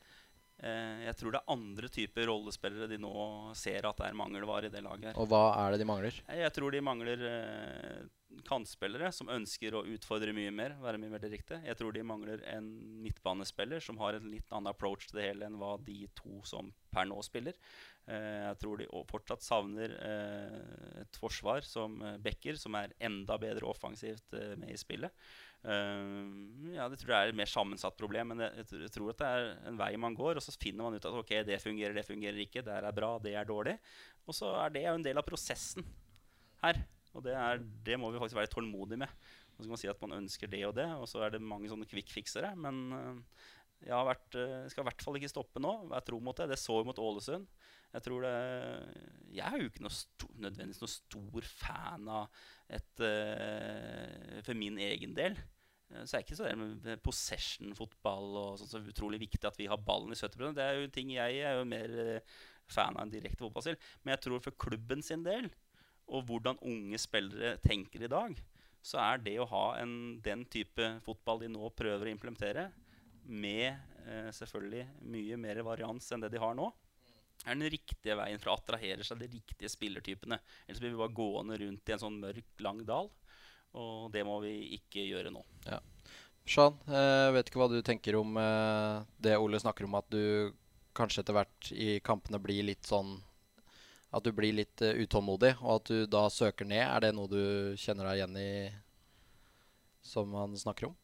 [0.57, 3.13] Eh, jeg tror det er andre typer rollespillere de nå
[3.57, 5.11] ser at det er mangelvare i det laget.
[5.11, 5.19] her.
[5.21, 6.21] Og hva er det de mangler?
[6.41, 8.07] Jeg tror de mangler eh,
[8.47, 10.75] kantspillere som ønsker å utfordre mye mer.
[10.81, 11.61] være mye mer direkte.
[11.65, 12.71] Jeg tror de mangler en
[13.03, 16.73] midtbanespiller som har en litt annen approach til det hele enn hva de to som
[16.93, 17.53] per nå spiller.
[18.07, 23.37] Eh, jeg tror de fortsatt savner eh, et forsvar som eh, Becker, som er enda
[23.41, 25.13] bedre offensivt eh, med i spillet.
[25.65, 29.23] Eh, ja, det tror jeg er et mer sammensatt problem, men jeg, jeg tror- at
[29.23, 31.95] det er en vei man går, og så finner man ut at ok, det fungerer,
[31.97, 33.77] det fungerer ikke, det er bra, det er dårlig.
[34.27, 35.85] Og så er det jo en del av prosessen
[36.63, 36.83] her.
[37.15, 39.13] Og det, er, det må vi faktisk være tålmodige med.
[39.57, 41.41] Og så kan man si at man ønsker det og det, og så er det
[41.41, 42.51] mange sånne quick-fiksere.
[42.61, 43.47] Men øh,
[43.87, 45.71] jeg har vært, øh, skal i hvert fall ikke stoppe nå.
[45.89, 46.51] Vær tro mot det.
[46.51, 47.47] Det så vi mot Ålesund.
[47.95, 48.33] Jeg tror det
[49.33, 54.79] Jeg er jo ikke noe stor, nødvendigvis noe stor fan av et uh, For min
[54.83, 55.37] egen del.
[55.93, 59.69] Eh, Så er ikke så det med possession-fotball og sånn så utrolig viktig at vi
[59.71, 62.35] har ballen i 70 Det er jo ting jeg er jo mer eh,
[62.67, 63.79] fan av enn direkte fotballspill.
[64.03, 65.47] Men jeg tror for klubben sin del,
[66.07, 68.35] og hvordan unge spillere tenker i dag,
[68.83, 72.69] så er det å ha en, den type fotball de nå prøver å implementere,
[73.27, 73.73] med
[74.07, 76.69] eh, selvfølgelig mye mer varians enn det de har nå,
[77.45, 80.39] er den riktige veien for å attrahere seg de riktige spillertypene.
[80.65, 83.11] Ellers blir vi bare gående rundt i en sånn mørk, lang dal.
[83.77, 85.43] Og det må vi ikke gjøre nå.
[86.47, 90.53] Sean, jeg vet ikke hva du tenker om eh, det Ole snakker om, at du
[90.97, 93.17] kanskje etter hvert i kampene blir litt sånn
[94.15, 96.85] At du blir litt eh, utålmodig, og at du da søker ned.
[96.87, 98.51] Er det noe du kjenner deg igjen i,
[99.99, 100.95] som han snakker om?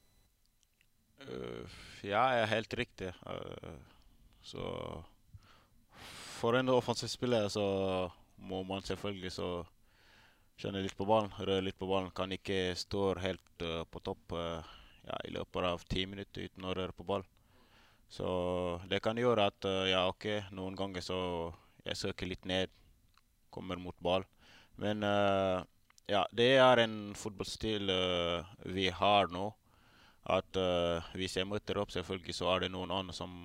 [1.23, 1.67] Uh,
[2.03, 3.11] ja, er helt riktig.
[3.27, 3.75] Uh,
[4.43, 4.63] så
[6.43, 7.63] for en offensiv spiller så
[8.35, 9.49] må man selvfølgelig så
[10.59, 12.11] kjenne litt på ballen, røre litt på ballen.
[12.11, 14.59] Kan ikke stå helt uh, på topp uh,
[15.07, 17.23] ja, i løpet av ti minutter uten å røre på ball.
[18.11, 18.27] Så
[18.91, 21.21] det kan gjøre at uh, ja, ok, noen ganger så
[21.87, 22.75] jeg søker litt ned,
[23.47, 24.27] kommer mot ball.
[24.75, 25.03] Men
[26.09, 27.91] ja, det er en fotballstil
[28.73, 29.51] vi har nå
[30.33, 30.57] at
[31.13, 33.35] hvis jeg møter opp, selvfølgelig så er det noen andre som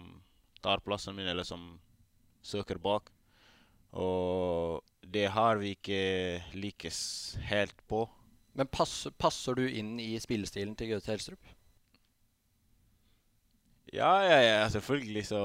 [0.64, 1.66] tar plassen min, eller som
[2.48, 3.12] søker bak.
[3.96, 7.00] Og det har vi ikke lykkes
[7.48, 8.04] helt på.
[8.58, 11.54] Men pass, passer du inn i spillestilen til Gaute Helstrup?
[13.92, 15.24] Ja, ja, ja, selvfølgelig.
[15.30, 15.40] Så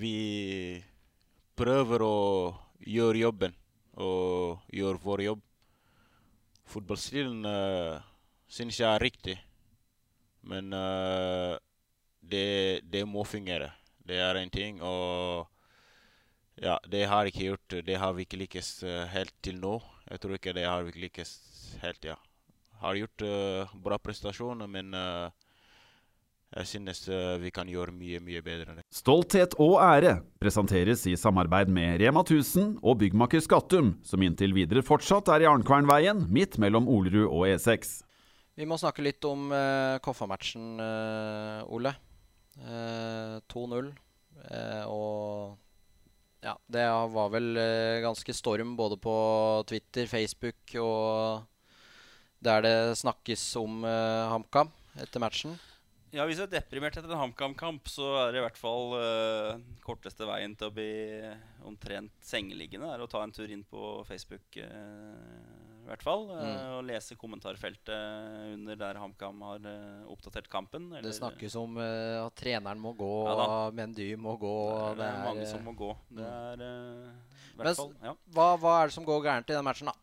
[0.00, 0.80] vi
[1.58, 2.18] prøver å
[2.86, 3.56] gjøre jobben
[3.98, 5.44] og gjøre vår jobb.
[6.68, 8.00] Fotballstilen uh,
[8.48, 9.36] syns jeg er riktig.
[10.48, 11.58] Men uh,
[12.22, 13.72] det, det må fungere.
[13.98, 14.80] Det er en ting.
[14.80, 15.48] Og
[16.62, 19.78] ja, det har ikke gjort Det har vi ikke lykkes eh, helt til nå.
[20.08, 21.34] Jeg tror ikke det har vi ikke lykkes
[21.82, 22.16] helt, ja.
[22.78, 25.26] Har gjort uh, bra prestasjoner, men uh,
[26.54, 28.84] jeg synes uh, vi kan gjøre mye, mye bedre enn det.
[28.94, 34.84] Stolthet og ære presenteres i samarbeid med Rema 1000 og byggmaker Skattum, som inntil videre
[34.86, 37.98] fortsatt er i Arnkvernveien, midt mellom Olerud og E E6.
[38.58, 40.78] Vi må snakke litt om uh, Koffa-matchen,
[41.66, 41.98] Ole.
[42.66, 43.92] Eh, 2-0.
[44.50, 45.58] Eh, og
[46.44, 49.14] ja, det var vel eh, ganske storm både på
[49.68, 51.46] Twitter, Facebook og
[52.38, 54.70] der det snakkes om uh, HamKam
[55.02, 55.56] etter matchen.
[56.14, 59.58] Ja, Hvis du er deprimert etter en HamKam-kamp, så er det i hvert fall uh,
[59.84, 60.92] korteste veien til å bli
[61.68, 64.46] omtrent sengeliggende er å ta en tur inn på Facebook.
[64.56, 66.72] eh, i hvert fall, eh, Mm.
[66.76, 70.90] Og lese kommentarfeltet under der HamKam har eh, oppdatert kampen.
[71.02, 74.52] Det snakkes om eh, at treneren må gå, Ja Mendy må gå.
[74.68, 75.94] det, og er, det er mange som må gå.
[76.10, 78.12] Det er uh, hvert fall, ja.
[78.36, 79.96] hva, hva er det som går gærent i den matchen, da?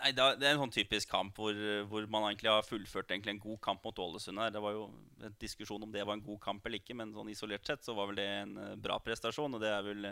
[0.00, 1.52] Nei, det er, en sånn typisk kamp hvor,
[1.86, 4.40] hvor man egentlig har fullført egentlig en god kamp mot Ålesund.
[4.40, 4.50] her.
[4.50, 4.88] Det var jo
[5.20, 7.94] en diskusjon om det var en god kamp eller ikke, men sånn isolert sett så
[7.94, 9.52] var vel det en bra prestasjon.
[9.52, 10.08] Og det er vel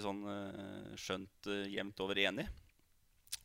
[0.00, 0.24] sånn
[0.96, 2.48] skjønt jevnt over enig.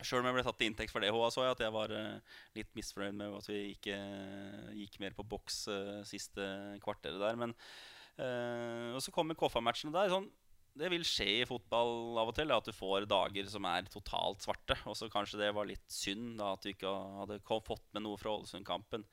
[0.06, 2.36] Sjøl om jeg ble tatt til inntekt for det, så jeg at jeg var eh,
[2.58, 6.46] litt misfornøyd med at vi ikke eh, gikk mer på boks eh, siste
[6.84, 7.40] kvarteret der.
[7.40, 7.56] Men
[8.20, 10.10] Og så kommer Koffa-matchene der.
[10.12, 10.26] sånn
[10.80, 14.44] det vil skje i fotball av og til, at du får dager som er totalt
[14.44, 14.76] svarte.
[14.86, 18.20] Og så kanskje det var litt synd da at du ikke hadde fått med noe
[18.20, 19.06] fra Ålesund-kampen.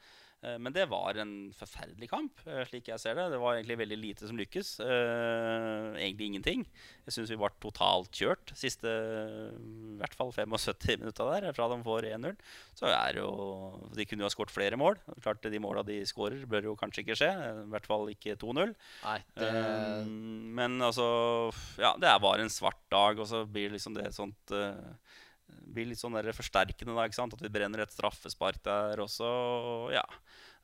[0.46, 3.24] Eh, Men det var en forferdelig kamp, eh, slik jeg ser det.
[3.34, 4.80] Det var egentlig veldig lite som lykkes.
[4.86, 6.66] Eh, egentlig ingenting.
[7.08, 11.80] Jeg syns vi var totalt kjørt siste i hvert fall 75 minutta der, fra de
[11.84, 12.38] får 1-0.
[12.78, 13.30] Så er jo
[13.96, 14.98] De kunne jo ha skåret flere mål.
[15.24, 17.32] Klart De måla de skårer, bør jo kanskje ikke skje.
[17.34, 18.76] I hvert fall ikke 2-0.
[19.34, 19.52] Det,
[20.08, 24.14] men altså Ja, det er bare en svart dag, og så blir liksom det et
[24.18, 24.54] sånt
[25.48, 27.36] blir litt sånn der forsterkende, da, ikke sant?
[27.36, 29.28] At vi brenner et straffespark der også.
[29.28, 30.06] og Ja.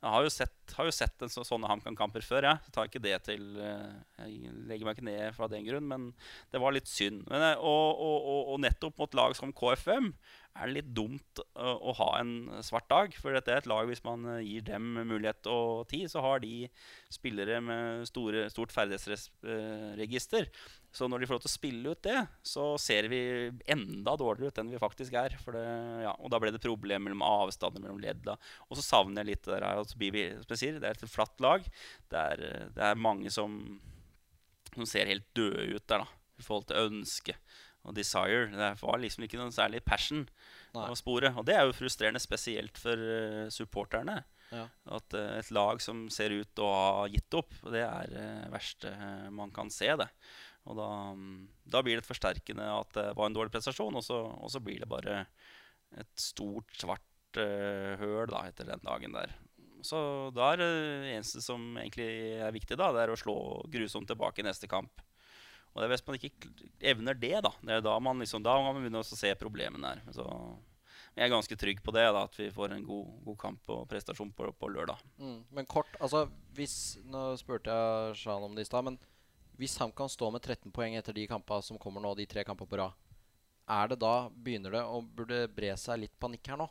[0.04, 2.44] Jeg har jo sett, har jo sett en så, sånne HamKam-kamper før.
[2.44, 2.56] Ja.
[2.60, 2.72] Jeg.
[2.76, 6.10] Tar ikke det til eh, Jeg legger meg ikke ned fra den grunn, men
[6.52, 7.22] det var litt synd.
[7.30, 10.10] Men, eh, og, og, og, nettopp mot lag som KFM
[10.54, 13.14] er det litt dumt å, å ha en svart dag.
[13.18, 16.42] For dette er et lag, hvis man eh, gir dem mulighet og tid, så har
[16.44, 16.68] de
[17.12, 20.46] spillere med store, stort ferdighetsregister.
[20.94, 23.20] Så når de får lov til å spille ut det, så ser vi
[23.74, 25.34] enda dårligere ut enn vi faktisk er.
[25.34, 25.64] Det,
[26.06, 28.38] ja, og da ble det problemer mellom avstander mellom ledda.
[28.68, 29.66] Og så savner jeg litt det der.
[29.72, 31.66] Altså, Bibi sier, det er et flatt lag.
[32.14, 32.46] Det er,
[32.78, 33.58] det er mange som,
[34.70, 36.20] som ser helt døde ut der, da.
[36.34, 37.34] I forhold til ønske
[37.84, 38.48] og desire.
[38.52, 40.24] Det var liksom ikke noen særlig passion
[40.74, 40.86] Nei.
[40.88, 41.32] å spore.
[41.38, 44.22] Og det er jo frustrerende, spesielt for uh, supporterne.
[44.54, 44.66] Ja.
[44.96, 48.24] At uh, et lag som ser ut til å ha gitt opp, det er det
[48.24, 49.90] uh, verste uh, man kan se.
[50.00, 50.08] det
[50.64, 54.20] Og da, um, da blir det forsterkende at det var en dårlig prestasjon, og så,
[54.34, 55.24] og så blir det bare
[55.94, 57.02] et stort, svart
[57.34, 59.32] høl da, etter den dagen der.
[59.84, 59.98] Så
[60.34, 60.68] da er det
[61.16, 62.06] eneste som egentlig
[62.40, 63.36] er viktig, da, det er å slå
[63.70, 65.02] grusomt tilbake i neste kamp.
[65.74, 66.52] Og det er hvis man ikke
[66.92, 67.50] evner det, da.
[67.58, 70.02] Det er da man liksom, da man begynne å se problemene her.
[70.14, 70.26] Så
[71.14, 73.88] jeg er ganske trygg på det, da, at vi får en god, god kamp og
[73.90, 75.02] prestasjon på, på lørdag.
[75.18, 75.40] Mm.
[75.54, 78.98] Men kort, altså hvis Nå spurte jeg Shan om det i stad, men
[79.58, 82.70] hvis HamKam står med 13 poeng etter de kampene som kommer nå, de tre kampene
[82.70, 82.94] på rad,
[83.70, 86.66] er det da begynner det å burde bre seg litt panikk her nå?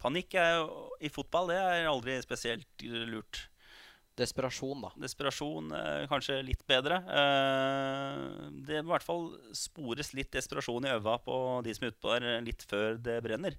[0.00, 0.68] Panikk er jo,
[1.00, 3.46] i fotball det er aldri spesielt lurt.
[4.14, 4.92] Desperasjon, da.
[5.02, 7.00] Desperasjon er kanskje litt bedre.
[7.02, 9.24] Eh, Det må i hvert fall
[9.56, 11.34] spores litt desperasjon i øva på
[11.66, 13.56] de som er utpå der, litt før det brenner.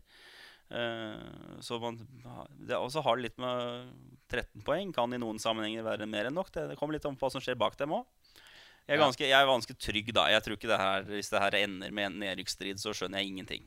[0.71, 1.99] Eh, Så man
[2.59, 3.91] det også har det litt med
[4.31, 4.93] 13 poeng.
[4.95, 6.51] Kan i noen sammenhenger være mer enn nok.
[6.51, 8.05] Det, det kommer litt om hva som skjer bak dem òg.
[8.87, 10.27] Jeg jeg er ganske trygg, da.
[10.29, 13.27] Jeg tror ikke det her, Hvis det her ender med en nedrykksstrid, så skjønner jeg
[13.33, 13.63] ingenting.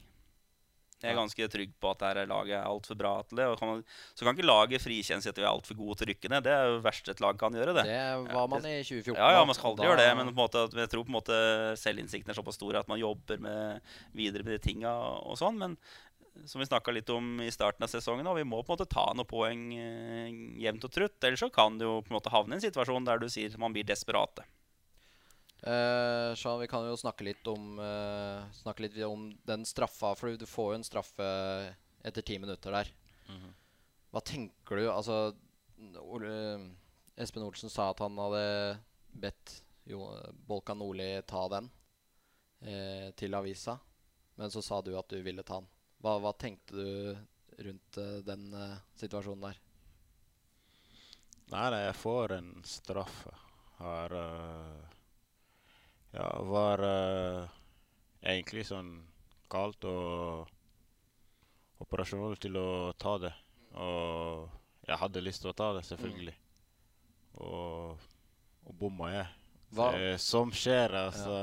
[1.02, 3.46] Jeg er ganske trygg på at dette laget er altfor bra til det.
[3.46, 3.84] Og kan man,
[4.18, 6.42] så kan ikke laget frikjenne seg at vi er altfor gode til å rykke ned.
[6.48, 7.76] Det er jo verste et lag kan gjøre.
[7.78, 7.84] det.
[7.86, 9.14] Det var man i 2014.
[9.14, 11.38] Ja, ja, man skal aldri Da- gjøre det, men måte, jeg tror på en måte
[11.78, 13.80] selvinnsikten er såpass stor at man jobber med,
[14.14, 14.90] videre med de tinga
[15.22, 15.56] og sånn.
[15.58, 15.78] Men
[16.46, 18.88] som vi snakka litt om i starten av sesongen, og vi må på en måte
[18.90, 20.28] ta noen poeng eh,
[20.62, 21.18] jevnt og trutt.
[21.26, 23.56] Ellers så kan du jo på en måte havne i en situasjon der du sier
[23.58, 24.44] man blir desperate.
[25.62, 30.36] Eh, Shan, vi kan jo snakke litt om uh, Snakke litt om den straffa, for
[30.38, 31.30] du får jo en straffe
[32.06, 32.92] etter ti minutter der.
[33.28, 33.54] Mhm.
[34.14, 34.84] Hva tenker du?
[34.88, 35.16] Altså
[36.00, 36.30] Ole,
[37.18, 38.44] Espen Olsen sa at han hadde
[39.18, 40.06] bedt jo,
[40.46, 41.66] Bolkan Nordli ta den
[42.62, 43.76] uh, til avisa,
[44.38, 45.68] men så sa du at du ville ta den.
[45.98, 47.18] Hva, hva tenkte du
[47.58, 49.60] rundt eh, den eh, situasjonen der?
[51.48, 53.32] Nei, jeg får en straffe.
[53.78, 54.97] Har eh,
[56.16, 57.48] Ja, var eh,
[58.32, 58.92] egentlig sånn
[59.52, 60.48] kaldt og
[61.84, 62.68] operasjonell til å
[62.98, 63.32] ta det.
[63.78, 64.48] Og
[64.88, 66.34] jeg hadde lyst til å ta det, selvfølgelig.
[67.44, 68.08] Og,
[68.66, 69.28] og bomma jeg.
[69.76, 71.34] Hva, som skjer, altså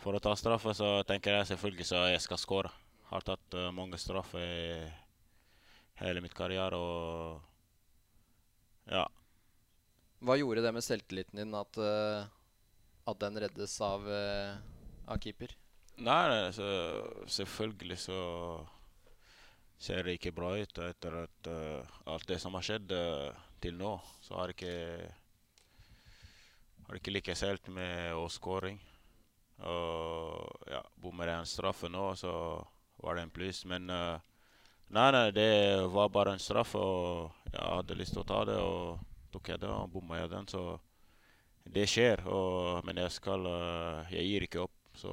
[0.00, 2.70] For å ta straffe så tenker jeg selvfølgelig så jeg skal skåre.
[3.12, 4.86] Har tatt uh, mange straffer i
[6.00, 7.48] hele mitt karriere og
[8.90, 9.04] Ja.
[10.24, 12.24] hva gjorde det med selvtilliten din at, eh,
[13.08, 14.54] at den reddes av, eh,
[15.06, 15.56] av keeper?
[16.02, 16.66] Nei, altså,
[17.28, 18.20] selvfølgelig så
[19.82, 23.74] ser det ikke bra ut etter at uh, alt det som har skjedd uh, til
[23.78, 23.96] nå.
[24.22, 24.72] Så har ikke
[26.86, 28.78] har ikke lykkes helt med åskåring.
[29.62, 32.32] Og ja, bommer jeg en straffe nå, så
[33.02, 33.64] var det en pluss.
[33.68, 34.18] Men uh,
[34.94, 35.50] nei, nei, det
[35.92, 39.62] var bare en straffe, og jeg hadde lyst til å ta det, og tok jeg
[39.62, 40.48] det, og bomma jeg den.
[40.50, 40.64] Så
[41.64, 44.78] det skjer, og, men jeg skal eh, Jeg gir ikke opp.
[44.98, 45.12] Så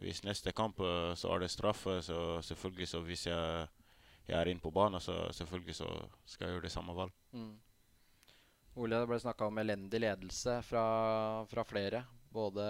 [0.00, 3.68] hvis neste kamp eh, så er det straffe, så selvfølgelig så hvis jeg,
[4.26, 5.88] jeg er inne på banen, så selvfølgelig så
[6.24, 7.14] skal jeg gjøre det samme valg.
[7.32, 7.54] Mm.
[8.76, 10.86] Ole, det ble snakka om elendig ledelse fra,
[11.48, 12.02] fra flere.
[12.32, 12.64] Både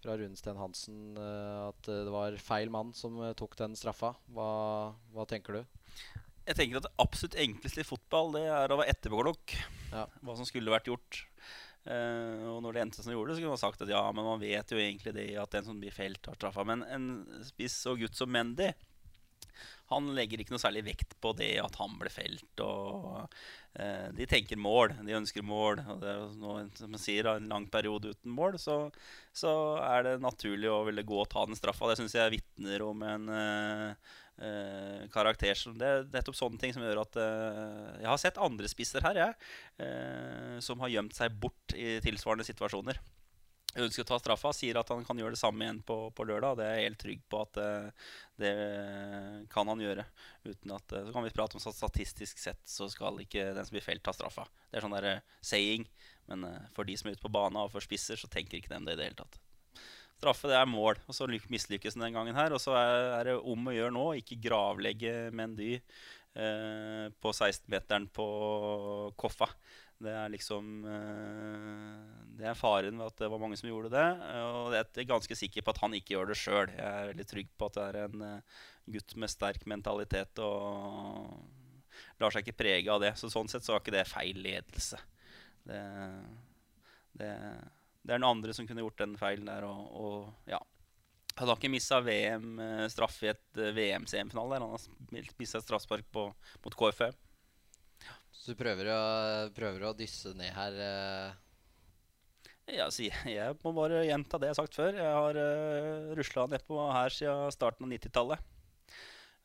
[0.00, 4.14] fra Runesten Hansen eh, at det var feil mann som tok den straffa.
[4.34, 4.50] Hva,
[5.14, 5.80] hva tenker du?
[6.50, 9.54] Jeg tenker at det absolutt enkleste i fotball Det er å være etterpåklok.
[9.92, 10.06] Ja.
[10.26, 11.22] Hva som skulle vært gjort.
[11.86, 14.26] Eh, og når det endte som det gjorde, så kunne man sagt at ja, men
[14.26, 16.66] man vet jo egentlig det at den som blir felt, har straffa.
[16.66, 17.10] Men en
[17.46, 18.72] spiss og gutt som Mendy
[19.90, 22.62] han legger ikke noe særlig vekt på det at han ble felt.
[22.62, 23.24] Og,
[23.74, 24.94] eh, de tenker mål.
[25.02, 25.82] De ønsker mål.
[25.82, 28.78] Og det er noe, som man sier, en lang periode uten mål, så,
[29.34, 31.90] så er det naturlig å ville gå og ta den straffa.
[31.90, 36.74] Det syns jeg vitner om en eh, eh, karakter som Det er nettopp sånne ting
[36.74, 39.38] som gjør at eh, Jeg har sett andre spisser her, jeg,
[39.84, 43.00] eh, som har gjemt seg bort i tilsvarende situasjoner.
[43.78, 46.58] ønsker å ta straffa, sier at han kan gjøre det samme igjen på, på lørdag.
[46.58, 48.08] Det er jeg helt trygg på at uh,
[48.42, 48.54] det
[49.52, 50.02] kan han gjøre.
[50.42, 53.68] Uten at, uh, så kan vi prate om at statistisk sett så skal ikke den
[53.68, 54.48] som blir felt, ta straffa.
[54.66, 55.86] Det er sånn der uh, saying.
[56.26, 58.90] Men for de som er ute på banen og for spisser, så tenker ikke dem
[58.90, 59.38] det i det hele tatt.
[60.20, 62.52] Straffe det er mål, og så lyk- mislykkes den den gangen her.
[62.52, 68.08] Og så er, er det om å gjøre nå, ikke gravlegge Mendy eh, på 16-meteren
[68.12, 68.26] på
[69.20, 69.48] Koffa.
[70.00, 72.04] Det er liksom eh,
[72.38, 74.06] Det er faren ved at det var mange som gjorde det.
[74.44, 76.70] Og jeg er ganske sikker på at han ikke gjør det sjøl.
[76.72, 78.60] Jeg er veldig trygg på at det er en eh,
[78.96, 81.34] gutt med sterk mentalitet og
[82.20, 83.12] lar seg ikke prege av det.
[83.20, 85.00] Så sånn sett så var ikke det feil ledelse.
[85.68, 85.80] Det,
[87.20, 87.32] det,
[88.06, 89.66] det er noen andre som kunne gjort den feilen der.
[89.68, 90.60] Og, og ja.
[91.38, 94.60] Han har ikke missa VM-straff i et eh, VM-semifinale.
[94.60, 97.00] Han har mista et straffespark mot mot
[98.00, 98.16] Ja.
[98.32, 99.00] Så du prøver å,
[99.54, 101.38] prøver å dysse ned her Uh...
[102.70, 104.94] Ja, jeg, jeg må bare gjenta det jeg har sagt før.
[104.94, 108.44] Jeg har uh, rusla nedpå her siden starten av 90-tallet.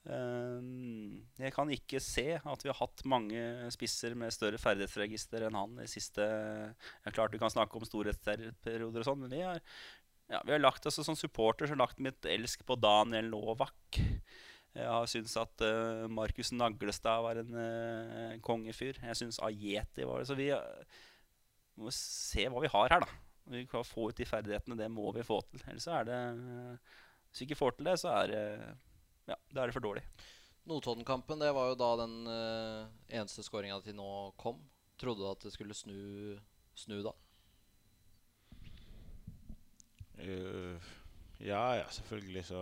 [0.06, 3.42] Ehm, jeg kan ikke se at vi har hatt mange
[3.74, 9.02] spisser med større ferdighetsregister enn han i siste ja, Klart vi kan snakke om storhetsperioder
[9.02, 9.64] og sånn, men vi har,
[10.30, 14.00] ja, vi har lagt altså, som supporter så lagt mitt elsk på Daniel Novak.
[14.76, 19.00] Jeg har syntes at uh, Markus Naglestad var en uh, kongefyr.
[19.00, 20.28] Jeg syns Ajeti var det.
[20.28, 20.98] Så vi uh,
[21.80, 23.22] må se hva vi har her, da.
[23.54, 24.76] Vi kan få ut de ferdighetene.
[24.76, 25.64] Det må vi få til.
[25.72, 28.44] Ellers er det uh, Hvis vi ikke får til det, så er det
[29.30, 30.04] ja, da er det for dårlig.
[30.66, 34.10] Notodden-kampen, det var jo da den uh, eneste skåringa til nå
[34.42, 34.58] kom.
[34.98, 36.38] Trodde du at det skulle snu,
[36.78, 37.14] snu da?
[40.18, 40.78] Uh,
[41.44, 42.62] ja, ja, selvfølgelig så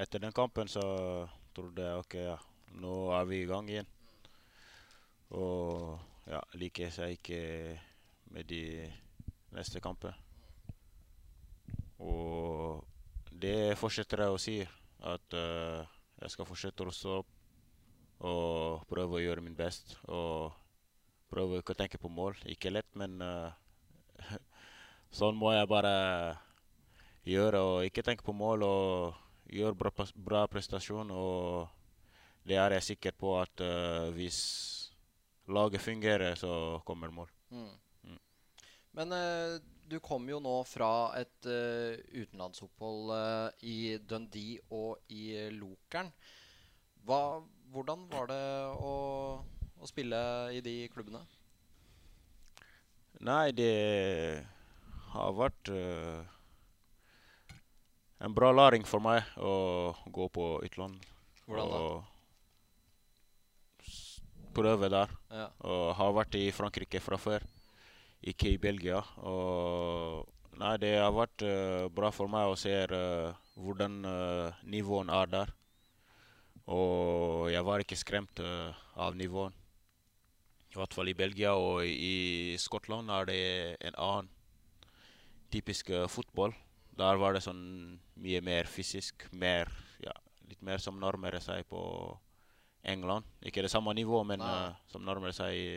[0.00, 0.82] Etter den kampen så
[1.54, 2.36] trodde jeg ok, ja,
[2.78, 3.88] nå er vi i gang igjen.
[5.34, 5.98] Og
[6.30, 7.40] ja, liker seg ikke
[8.30, 8.62] med de
[9.56, 10.14] neste kampene.
[12.00, 12.84] Og
[13.42, 14.56] det fortsetter jeg å si,
[15.06, 15.86] at uh,
[16.20, 17.18] jeg skal fortsette å stå
[18.20, 19.96] og prøve å gjøre min best.
[20.12, 20.52] Og
[21.32, 22.36] prøve ikke å tenke på mål.
[22.52, 23.52] Ikke lett, men uh,
[25.18, 25.94] sånn må jeg bare
[27.28, 27.64] gjøre.
[27.64, 31.12] Og ikke tenke på mål og gjøre bra, bra prestasjon.
[31.14, 31.70] Og
[32.48, 34.40] det er jeg sikker på at uh, hvis
[35.50, 37.32] laget fungerer, så kommer mål.
[37.50, 37.72] Mm.
[38.06, 38.20] Mm.
[38.98, 39.16] Men
[39.90, 46.12] du kom jo nå fra et uh, utenlandsopphold uh, i Dundee og i Lokeren.
[47.06, 47.40] Hva,
[47.72, 48.42] hvordan var det
[48.78, 48.92] å,
[49.80, 50.20] å spille
[50.54, 51.22] i de klubbene?
[53.26, 54.44] Nei, det
[55.10, 56.22] har vært uh,
[58.22, 61.02] en bra læring for meg å gå på utland.
[61.48, 61.78] Hvordan da?
[61.82, 62.04] Og
[64.54, 65.10] prøve der.
[65.34, 65.48] Ja.
[65.66, 67.42] Og har vært i Frankrike fra før.
[68.20, 69.00] Ikke i Belgia.
[69.24, 70.26] Og
[70.60, 75.30] nei, det har vært eh, bra for meg å se eh, hvordan uh, nivåen er
[75.32, 75.54] der.
[76.70, 79.56] Og jeg var ikke skremt av nivåen.
[80.70, 83.40] I hvert fall i Belgia og i Skottland er det
[83.88, 84.28] en annen
[85.50, 86.54] typisk fotball.
[86.94, 89.72] Der var det sånn mye mer fysisk, mer,
[90.04, 90.14] ja,
[90.46, 91.80] litt mer som nærmer seg på
[92.82, 93.24] England.
[93.44, 95.70] Ikke det samme nivået, men eh, som nærmer seg i,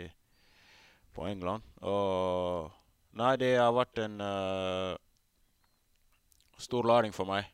[1.14, 1.66] på England.
[1.82, 2.72] Og
[3.14, 4.96] Nei, det har vært en uh,
[6.58, 7.46] stor læring for meg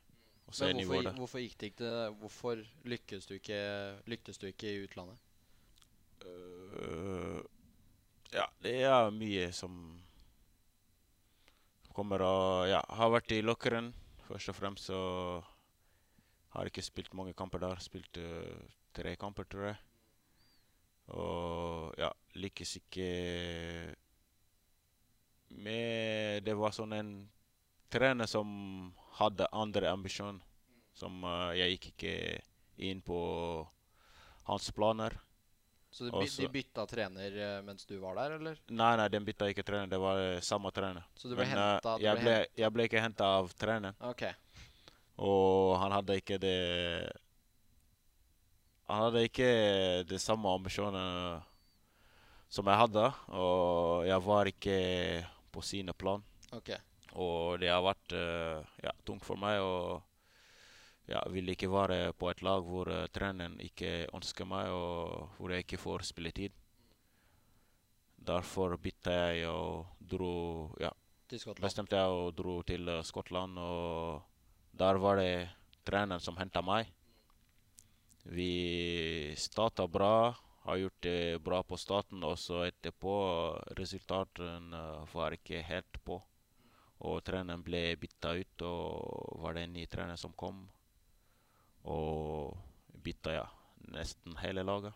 [0.48, 1.90] å se Men hvorfor, hvorfor gikk det ikke
[2.22, 3.60] Hvorfor lykkes du ikke,
[4.10, 5.20] lyktes du ikke i utlandet?
[6.24, 7.44] Uh,
[8.32, 9.76] ja, det er mye som
[11.96, 13.92] kommer av Ja, har vært i lockeren.
[14.30, 15.00] Først og fremst så
[16.56, 17.82] har ikke spilt mange kamper der.
[17.84, 18.64] Spilt uh,
[18.96, 19.80] tre kamper, tror jeg.
[21.18, 23.10] Og ja, lykkes ikke
[25.50, 27.14] med Det var sånn en
[27.90, 28.50] trener som
[29.18, 30.44] hadde andre ambisjoner.
[30.94, 32.14] Som uh, jeg gikk ikke
[32.90, 33.18] inn på
[34.50, 35.16] hans planer.
[35.90, 38.60] Så de, Også- de bytta trener eh, mens du var der, eller?
[38.70, 39.88] Nei, nei, den bytta ikke trener.
[39.90, 41.08] Det var eh, samme trener.
[41.18, 43.98] Så du ble Men, hentet, du jeg, ble, jeg ble ikke henta av treneren.
[44.12, 44.36] Okay.
[45.18, 46.60] Og han hadde ikke det
[48.90, 49.50] Han hadde ikke
[50.10, 51.42] det samme ambisjonen
[52.50, 53.06] som jeg hadde.
[53.38, 54.78] Og jeg var ikke
[55.54, 56.24] på sine plan.
[56.52, 56.74] ok.
[57.20, 59.62] Og det har vært eh, ja, tungt for meg.
[59.66, 60.02] Og
[61.10, 65.54] ja, vil ikke være på et lag hvor uh, treneren ikke ønsker meg, og hvor
[65.54, 66.54] jeg ikke får spilletid.
[68.30, 70.92] Derfor bytta jeg og dro ja,
[71.58, 74.22] bestemte jeg og dro til uh, Skottland, og
[74.78, 75.50] der var det
[75.88, 76.94] treneren som henta meg.
[78.24, 83.14] Vi starta bra, har gjort det bra på starten, og så etterpå
[83.80, 84.82] resultatene
[85.14, 86.20] var ikke helt på.
[87.00, 90.66] Og treneren ble bytta ut, og var det en ny trener som kom.
[91.88, 92.58] Og
[92.92, 93.46] bytta ja,
[93.96, 94.94] nesten hele laget.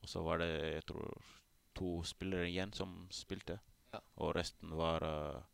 [0.00, 1.12] Og så var det jeg tror,
[1.76, 3.58] to spillere igjen som spilte.
[3.92, 4.00] Ja.
[4.24, 5.44] Og resten var uh,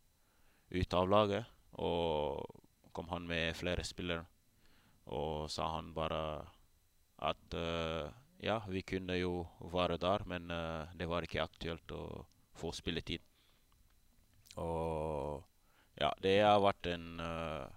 [0.71, 1.51] ute av laget.
[1.83, 4.23] Og kom han med flere spillere.
[5.11, 6.47] Og sa han bare
[7.23, 8.09] at uh,
[8.43, 12.03] ja, vi kunne jo være der, men uh, det var ikke aktuelt å
[12.59, 13.21] få spilletid.
[14.59, 15.43] Og
[16.01, 17.67] ja, det har vært en uh,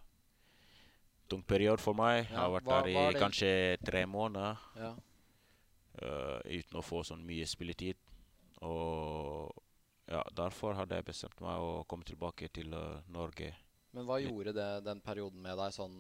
[1.31, 2.25] tung periode for meg.
[2.27, 3.53] Jeg har vært hva- der i kanskje
[3.85, 4.93] tre måneder Ja.
[6.03, 7.97] uh, uten å få sånn mye spilletid.
[8.65, 9.55] Og
[10.09, 13.53] ja, derfor hadde jeg bestemt meg å komme tilbake til uh, Norge.
[13.97, 15.97] Men hva gjorde det, den perioden med deg sånn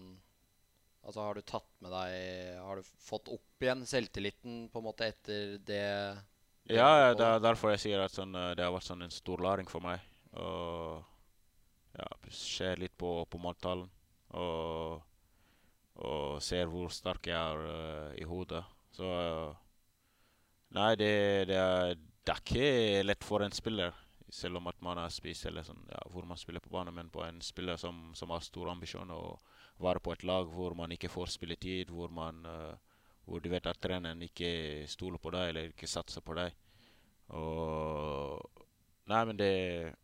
[1.06, 5.10] Altså Har du tatt med deg Har du fått opp igjen selvtilliten på en måte
[5.12, 5.82] etter det?
[6.66, 9.06] det Ja, ja, det er derfor jeg sier at sånn, uh, det har vært sånn
[9.06, 10.02] en stor læring for meg.
[10.34, 11.04] Og
[11.96, 13.92] ja, ser litt på, på måltallene.
[14.36, 14.98] Og,
[16.02, 18.64] og ser hvor sterk jeg er uh, i hodet.
[18.96, 19.54] Så uh,
[20.74, 21.12] Nei, det,
[21.48, 21.94] det, er,
[22.26, 23.94] det er ikke lett for en spiller.
[24.32, 27.12] Selv om at man er spiss eller sånn, ja, hvor man spiller på banen, men
[27.14, 30.92] på en spiller som, som har store ambisjoner og være på et lag hvor man
[30.94, 32.74] ikke får spilletid, hvor man uh,
[33.26, 36.54] hvor du vet at treneren ikke stoler på deg eller ikke satser på deg.
[37.34, 38.62] Og
[39.06, 39.94] Nei, men det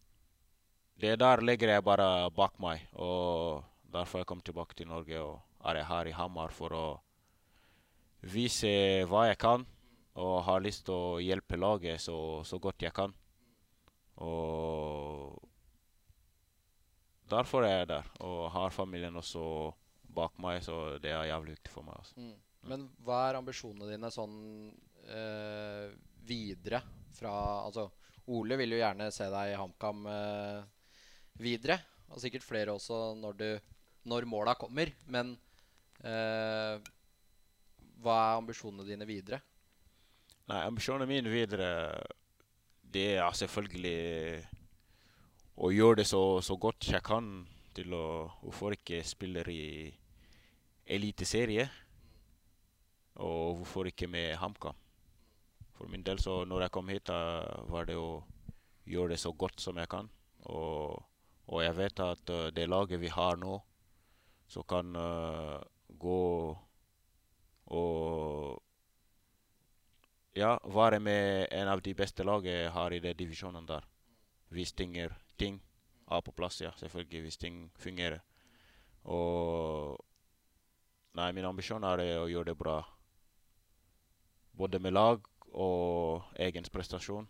[1.03, 2.87] Det der legger jeg bare bak meg.
[2.95, 7.01] Og derfor jeg kom tilbake til Norge og er jeg her i Hamar for å
[8.23, 9.67] vise hva jeg kan.
[10.15, 13.15] Og har lyst til å hjelpe laget så, så godt jeg kan.
[14.23, 15.39] Og
[17.33, 18.09] derfor er jeg der.
[18.25, 19.45] Og har familien også
[20.13, 21.99] bak meg, så det er jævlig viktig for meg.
[21.99, 22.21] Altså.
[22.21, 22.35] Mm.
[22.71, 24.37] Men hva er ambisjonene dine sånn
[25.11, 25.95] øh,
[26.29, 26.83] videre
[27.17, 27.33] fra
[27.67, 27.89] Altså,
[28.33, 30.61] Ole vil jo gjerne se deg i HamKam øh,
[31.43, 31.81] videre.
[32.13, 33.49] Og sikkert flere også når, du,
[34.07, 34.93] når måla kommer.
[35.11, 35.35] Men
[36.05, 36.77] øh,
[38.03, 39.41] hva er ambisjonene dine videre?
[40.51, 41.71] Nei, ambisjonene mine videre
[42.93, 44.45] Det er selvfølgelig
[45.65, 47.29] å gjøre det så, så godt jeg kan
[47.73, 48.07] til å
[48.43, 49.89] Hvorfor ikke spiller i
[50.93, 51.69] eliteserie?
[53.25, 54.77] Og hvorfor ikke med HamKam?
[55.77, 58.23] For min del, så når jeg kom hit, da var det å
[58.85, 60.11] gjøre det så godt som jeg kan.
[60.53, 61.01] Og,
[61.49, 63.57] og jeg vet at uh, det laget vi har nå,
[64.53, 66.21] som kan uh, gå
[67.73, 68.61] og
[70.37, 73.85] ja, være med en av de beste lagene har i den divisjonen der.
[74.53, 75.61] Hvis ting, er, ting
[76.11, 76.73] er på plass, ja.
[76.77, 78.21] Selvfølgelig, hvis ting fungerer.
[79.05, 80.01] Og
[81.13, 82.79] Nei, min ambisjon er å gjøre det bra.
[84.57, 87.27] Både med lag og egen prestasjon.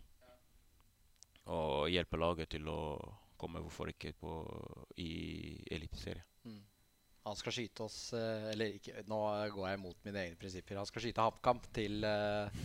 [1.51, 2.77] Og hjelpe laget til å
[3.35, 4.37] komme, hvorfor ikke, på,
[5.03, 6.23] i Eliteserien.
[6.47, 6.61] Mm.
[7.23, 9.17] Han skal skyte oss eh, Eller ikke, nå
[9.55, 10.79] går jeg imot mine egne prinsipper.
[10.79, 12.63] Han skal skyte HamKam til, eh,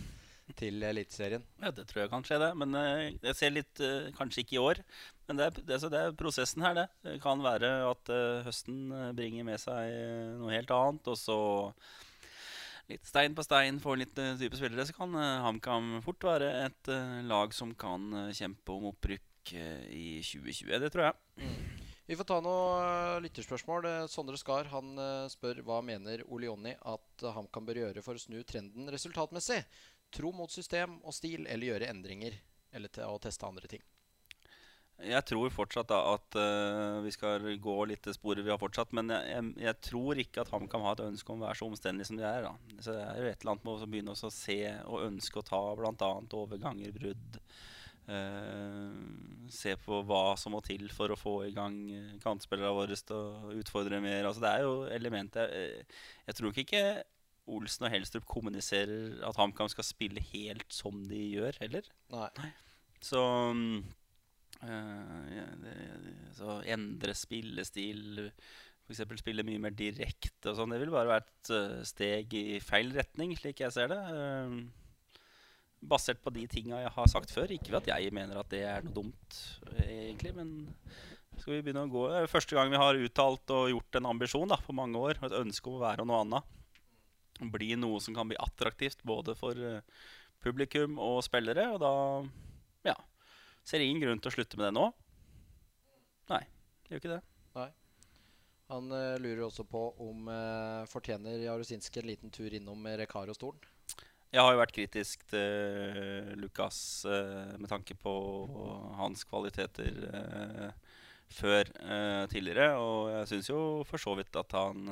[0.59, 1.45] til Eliteserien.
[1.61, 2.49] Ja, det tror jeg kan skje, det.
[2.59, 4.83] Men eh, jeg ser litt eh, Kanskje ikke i år.
[5.29, 6.85] Men det er, det, er, så det er prosessen her, det.
[7.05, 9.93] Det kan være at eh, høsten bringer med seg
[10.41, 11.09] noe helt annet.
[11.11, 11.39] Og så
[12.89, 16.47] litt stein på stein, for litt uh, type spillere, så kan uh, HamKam fort være
[16.63, 20.73] et uh, lag som kan kjempe om opprykk i 2020.
[20.81, 21.45] Det tror jeg.
[22.09, 23.85] Vi får ta noen lytterspørsmål.
[24.09, 24.97] Sondre Skar han
[25.31, 29.61] spør hva mener Ole Jonny at HamKam bør gjøre for å snu trenden resultatmessig.
[30.15, 32.37] Tro mot system og stil, eller gjøre endringer.
[32.73, 33.81] Eller til å teste andre ting.
[34.99, 38.91] Jeg tror fortsatt da at uh, vi skal gå litt det sporet vi har fortsatt.
[38.95, 41.69] Men jeg, jeg, jeg tror ikke at HamKam har et ønske om å være så
[41.69, 42.47] omstendelig som de er.
[42.49, 42.53] da.
[42.83, 45.45] Så det er jo et eller annet med å begynne å se og ønske å
[45.47, 46.11] ta bl.a.
[46.41, 47.39] overganger, brudd.
[48.09, 48.91] Uh,
[49.53, 53.15] se på hva som må til for å få i gang eh, kantspillerne våre til
[53.15, 54.25] å utfordre mer.
[54.25, 55.87] Altså, det er jo elementer jeg,
[56.27, 56.83] Jeg tror ikke
[57.49, 61.87] Olsen og Helstrup kommuniserer at HamKam skal spille helt som de gjør, heller.
[62.13, 62.49] Nei.
[63.03, 63.21] Så
[64.63, 65.75] eh, ja, det,
[66.37, 68.27] Så endre spillestil,
[68.87, 69.05] f.eks.
[69.21, 72.93] spille mye mer direkte og sånn, det vil bare være et eh, steg i feil
[72.97, 74.01] retning, slik jeg ser det.
[74.13, 74.59] Uh,
[75.79, 77.51] basert på de tinga jeg har sagt før.
[77.55, 79.39] Ikke ved at jeg mener at det er noe dumt,
[79.79, 80.51] egentlig, men
[81.39, 84.09] skal vi begynne å gå Det er første gang vi har uttalt og gjort en
[84.09, 86.55] ambisjon da, på mange år, et ønske om å være noe annet.
[87.39, 89.83] Bli noe som kan bli attraktivt både for eh,
[90.43, 91.69] publikum og spillere.
[91.73, 91.93] Og da
[92.91, 92.97] ja,
[93.67, 94.89] ser ingen grunn til å slutte med det nå.
[96.29, 96.43] Nei,
[96.89, 97.21] gjør ikke det.
[97.57, 97.69] Nei.
[98.69, 103.63] Han uh, lurer også på om uh, fortjener Jarusinski en liten tur innom Rekaro-stolen.
[104.29, 106.77] Jeg har jo vært kritisk til Lukas
[107.09, 108.13] uh, med tanke på
[108.99, 109.95] hans kvaliteter
[111.33, 111.69] før
[112.29, 112.75] tidligere.
[112.77, 113.59] Og jeg syns jo
[113.89, 114.85] for så vidt at han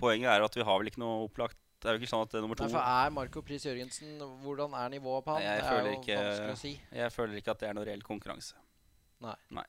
[0.00, 2.32] Poenget er at vi har vel ikke noe opplagt Det er jo ikke sånn at
[2.32, 5.42] det er nummer to Nei, for er Marco Pris Jørgensen Hvordan er nivået på han?
[5.44, 6.72] Jeg det er jo ikke- vanskelig å si.
[6.92, 8.54] Jeg føler ikke at det er noe reell konkurranse.
[9.20, 9.64] Nei.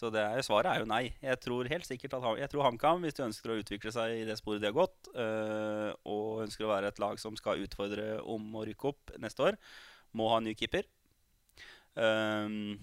[0.00, 1.12] Så det er, svaret er jo nei.
[1.20, 4.20] Jeg tror helt sikkert at han Jeg tror HamKam, hvis de ønsker å utvikle seg
[4.20, 7.60] i det sporet de har gått, øh, og ønsker å være et lag som skal
[7.60, 9.58] utfordre om å rykke opp neste år,
[10.14, 10.84] må ha en ny keeper.
[11.96, 12.78] Um,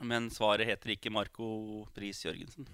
[0.00, 2.66] men svaret heter ikke Marco Pris Jørgensen.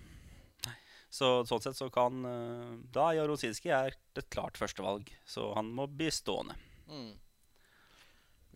[1.09, 5.87] Så sånn sett så kan øh, Da Jarosinski er et klart førstevalg, så han må
[5.89, 6.57] bli stående.
[6.89, 7.15] Mm.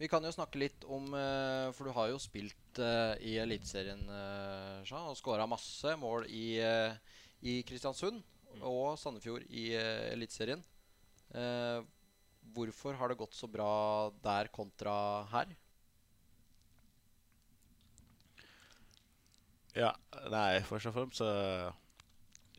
[0.03, 4.03] Vi kan jo snakke litt om eh, For du har jo spilt eh, i Eliteserien
[4.09, 6.97] uh, og skåra masse mål i, eh,
[7.47, 8.23] i Kristiansund
[8.67, 10.65] og Sandefjord i uh, Eliteserien.
[11.33, 11.85] Eh,
[12.53, 14.95] hvorfor har det gått så bra der kontra
[15.33, 15.55] her?
[19.73, 19.95] Ja,
[20.29, 21.31] nei, først og fremst så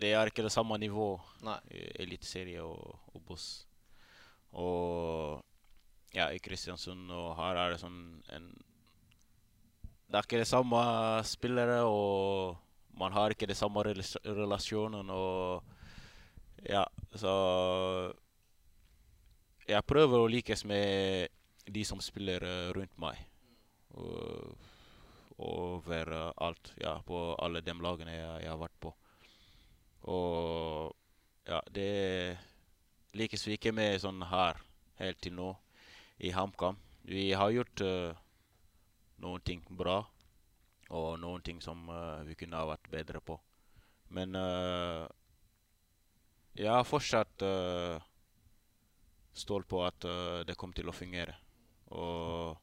[0.03, 1.13] Det er ikke det samme nivå
[1.47, 1.59] Nei.
[2.03, 3.63] Eliteserie og Obos.
[4.59, 5.39] Og
[6.13, 8.01] ja, i Kristiansund og her er det sånn
[8.35, 8.49] en
[10.11, 10.81] Det er ikke det samme
[11.25, 12.59] spillere, og
[12.99, 15.63] man har ikke det samme relasjonen og
[16.67, 16.83] Ja,
[17.15, 17.31] så
[19.67, 21.31] Jeg prøver å likes med
[21.65, 23.15] de som spiller eh, rundt meg.
[23.95, 24.57] Og,
[25.39, 26.73] over alt.
[26.75, 28.91] Ja, på alle de lagene jeg, jeg har vært på.
[30.09, 30.91] Og
[31.47, 32.37] ja, det
[33.15, 34.59] likes vi ikke med sånn her
[34.99, 35.53] helt til nå
[36.23, 36.77] i HamKam.
[37.07, 38.15] Vi har gjort uh,
[39.23, 40.01] noen ting bra,
[40.93, 43.37] og noen ting som uh, vi kunne ha vært bedre på.
[44.13, 45.07] Men uh,
[46.55, 47.97] jeg har fortsatt uh,
[49.33, 50.05] stolt på at
[50.45, 51.33] det kommer til å fungere.
[51.97, 52.53] Og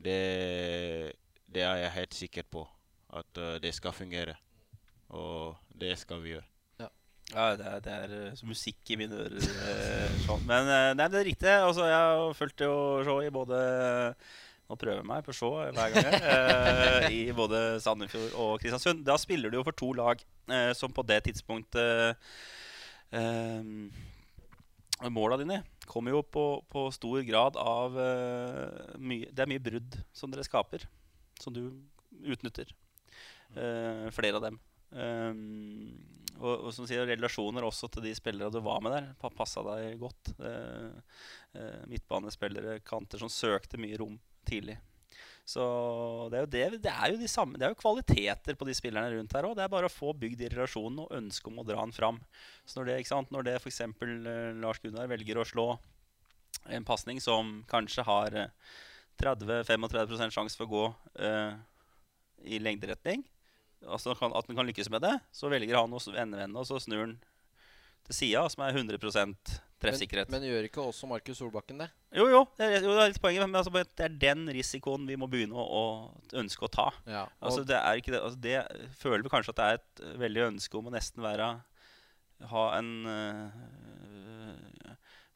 [0.00, 0.20] det,
[1.44, 2.62] det er jeg helt sikker på.
[3.12, 4.38] At det skal fungere.
[5.16, 6.46] Og det skal vi gjøre.
[7.30, 9.36] Ja, det er, det er eh, musikk i mine ører.
[9.38, 10.40] eh, sånn.
[10.48, 11.50] Men eh, nei, det er riktig.
[11.62, 12.72] Altså, jeg har fulgt jo
[13.06, 13.60] Shaw i både
[14.70, 16.16] Nå prøver jeg meg på show hver gang.
[16.18, 19.04] eh, I både Sandefjord og Kristiansund.
[19.06, 20.22] Da spiller du jo for to lag
[20.74, 22.18] som på det tidspunktet
[25.10, 29.96] Måla dine kommer jo på, på stor grad av eh, mye, Det er mye brudd
[30.14, 30.84] som dere skaper,
[31.42, 31.64] som du
[32.30, 32.70] utnytter.
[33.54, 34.58] Eh, flere av dem.
[34.90, 35.90] Um,
[36.40, 39.62] og, og som sier, relasjoner også til de spillere du var med der, pa- passa
[39.66, 40.32] deg godt.
[40.40, 40.94] Uh,
[41.56, 44.16] uh, midtbanespillere, kanter som søkte mye rom
[44.48, 44.78] tidlig.
[45.50, 45.62] Så
[46.30, 48.74] det er jo det, det er jo de samme Det er jo kvaliteter på de
[48.76, 49.56] spillerne rundt her òg.
[49.58, 52.20] Det er bare å få bygd de relasjonene og ønske om å dra den fram.
[52.64, 53.80] Så når det, ikke sant, når det f.eks.
[53.98, 55.66] Uh, Lars Gunnar velger å slå
[56.68, 58.48] en pasning som kanskje har eh,
[59.22, 60.82] 30-35 sjanse for å gå
[61.24, 61.52] eh,
[62.52, 63.22] i lengderetning,
[63.86, 66.58] altså kan, at han kan lykkes med det, så velger han å s- vende vende,
[66.60, 67.14] og så snur han
[68.06, 68.98] til sida, som er 100
[69.80, 70.28] treffsikkerhet.
[70.32, 71.86] Men, men gjør ikke også Markus Solbakken det?
[72.12, 75.06] jo, jo, det er, jo, det er litt poenget, men altså, det er den risikoen
[75.08, 75.84] vi må begynne å, å
[76.42, 76.88] ønske å ta.
[77.08, 77.24] Ja.
[77.40, 77.78] Altså, det
[78.12, 78.58] det, altså, det
[79.00, 81.52] føler vi kanskje at det er et eh, veldig ønske om å nesten være
[82.50, 83.48] Ha en øh,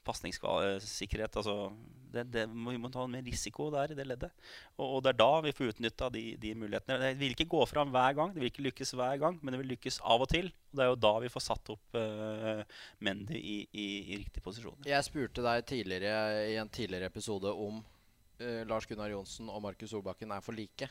[0.05, 1.37] pasningssikkerhet.
[1.37, 1.73] Altså,
[2.15, 4.33] det, det, vi må ta mer risiko der i det leddet.
[4.77, 6.99] Og, og det er da vi får utnytta de, de mulighetene.
[7.03, 9.63] Det vil ikke gå fram hver gang, det vil ikke lykkes hver gang, men det
[9.63, 10.51] vil lykkes av og til.
[10.73, 12.63] Og det er jo da vi får satt opp uh,
[13.05, 14.89] Mendy i, i, i riktige posisjoner.
[14.89, 19.95] jeg spurte deg tidligere i en tidligere episode om uh, Lars Gunnar Johnsen og Markus
[19.95, 20.91] Solbakken er for like.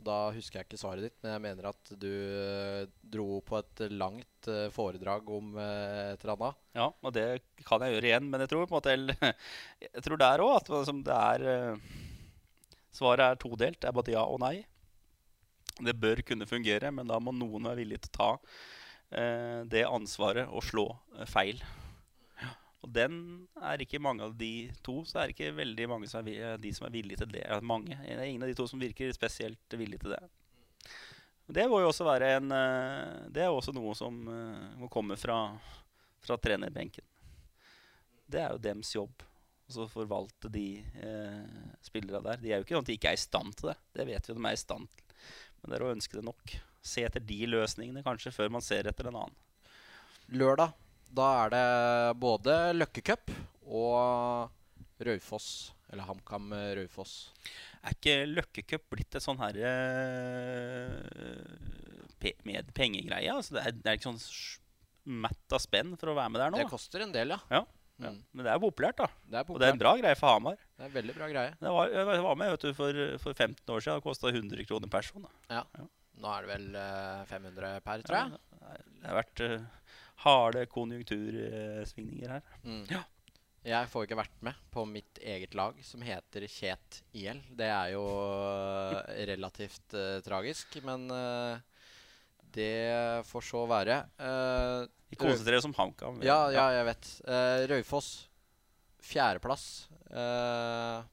[0.00, 3.58] Og Da husker jeg ikke svaret ditt, men jeg mener at du eh, dro på
[3.58, 6.60] et langt eh, foredrag om eh, et eller annet.
[6.78, 7.26] Ja, og det
[7.68, 10.72] kan jeg gjøre igjen, men jeg tror på en måte Jeg tror der òg at
[11.04, 11.76] det er
[12.96, 13.78] Svaret er todelt.
[13.78, 14.64] Det er både ja og nei.
[15.80, 18.30] Det bør kunne fungere, men da må noen være villig til å ta
[19.70, 20.84] det ansvaret og slå
[21.30, 21.58] feil.
[22.80, 23.14] Og den
[23.60, 26.72] er ikke mange av de to, så er det ikke veldig mange som er, de
[26.72, 27.44] som er villige til det.
[27.66, 27.98] Mange.
[28.00, 30.22] Det er ingen av de to som virker spesielt villige til det.
[31.50, 35.16] Det må jo også være en eh, Det er også noe som eh, må komme
[35.18, 35.42] fra,
[36.22, 37.04] fra trenerbenken.
[38.30, 39.26] Det er jo dems jobb.
[39.76, 42.40] å forvalte de eh, spillerne der.
[42.42, 43.78] De er jo ikke sånn at de ikke er i stand til det.
[43.98, 45.16] Det vet vi de er i stand til.
[45.60, 46.54] Men det er å ønske det nok.
[46.80, 49.36] Se etter de løsningene kanskje før man ser etter en annen.
[50.30, 50.72] Lørdag,
[51.10, 51.66] da er det
[52.22, 53.32] både Løkkecup
[53.66, 54.50] og
[55.06, 55.50] Raufoss.
[55.90, 57.14] Eller HamKam eh, Raufoss.
[57.82, 59.72] Er ikke Løkkecup blitt et sånn herre
[62.20, 63.32] pe med pengegreie?
[63.32, 66.54] Altså det, er, det er ikke sånn matt av spenn for å være med der
[66.54, 66.60] nå?
[66.60, 67.40] Det koster en del, ja.
[67.50, 67.64] Ja.
[68.00, 68.10] Ja.
[68.14, 68.20] Mm.
[68.32, 69.08] Men det er populært, da.
[69.26, 69.56] Det er populært.
[69.56, 70.60] Og det er en bra greie for Hamar.
[70.60, 71.56] Det er en veldig bra greie.
[71.60, 73.98] Det var, jeg var med vet du, for, for 15 år siden.
[74.00, 75.26] Det kosta 100 kroner person.
[75.50, 75.64] Da.
[76.20, 78.40] Nå er det vel eh, 500 per, tror jeg.
[79.00, 79.68] Det har vært eh,
[80.24, 82.42] harde konjunktursvingninger her.
[82.64, 82.84] Mm.
[82.90, 83.02] Ja.
[83.60, 87.42] Jeg får ikke vært med på mitt eget lag, som heter Kjet IL.
[87.52, 91.58] Det er jo eh, relativt uh, tragisk, men uh,
[92.56, 92.70] det
[93.28, 93.98] får så være.
[94.16, 96.22] Uh, Vi konsentrerer dere om HamKam.
[96.24, 97.10] ja, ja, jeg vet.
[97.28, 98.08] Uh, Raufoss,
[99.04, 99.66] fjerdeplass.
[100.08, 101.04] Uh,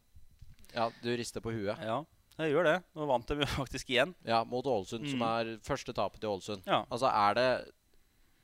[0.72, 1.76] ja, du rister på huet.
[1.84, 2.00] Ja,
[2.40, 2.78] jeg gjør det.
[2.96, 4.16] Nå vant de faktisk igjen.
[4.28, 5.28] Ja, mot Ålesund, som Mm.
[5.34, 6.64] er første tapet til Ålesund.
[6.64, 6.86] Ja.
[6.88, 7.50] Altså, er det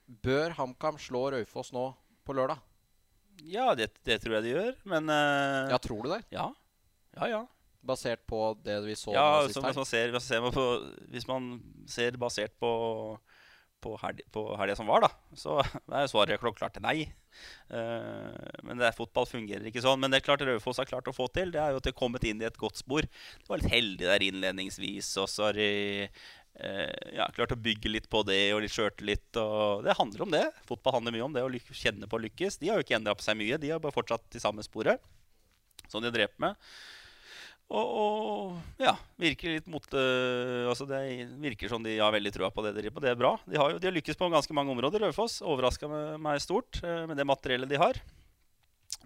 [0.05, 1.87] Bør HamKam slå Raufoss nå
[2.27, 2.61] på lørdag?
[3.49, 6.23] Ja, det, det tror jeg de gjør, men uh, Ja, tror du det?
[6.33, 6.51] ja.
[7.13, 7.43] Ja, ja.
[7.83, 9.73] Basert på det vi så ja sist her?
[9.75, 11.49] Ja, hvis, hvis man
[11.91, 12.69] ser basert på
[13.83, 17.09] på, helg, på helga som var, da, så er svaret klokkeklart nei.
[17.67, 18.31] Uh,
[18.63, 19.99] men det er, fotball fungerer ikke sånn.
[20.01, 21.93] Men det er klart Raufoss har klart å få til, det er jo at de
[21.93, 23.07] har kommet inn i et godt spor.
[23.07, 25.69] De var litt heldige der innledningsvis, og så har de
[26.53, 29.25] ja, klart å bygge litt på det og litt sjøltillit.
[29.33, 30.43] Det handler om det.
[30.69, 32.59] Fotball handler mye om det å kjenne på å lykkes.
[32.61, 35.01] De har jo ikke endra på seg mye, de har bare fortsatt i samme sporet
[35.89, 36.57] som de drevet med.
[37.73, 40.99] Og, og ja, virker litt mot øh, altså Det
[41.41, 43.03] virker som de har veldig trua på det de driver på.
[43.05, 43.31] Det er bra.
[43.49, 45.05] De har jo de har lykkes på ganske mange områder.
[45.07, 47.97] Raufoss overraska meg stort øh, med det materiellet de har.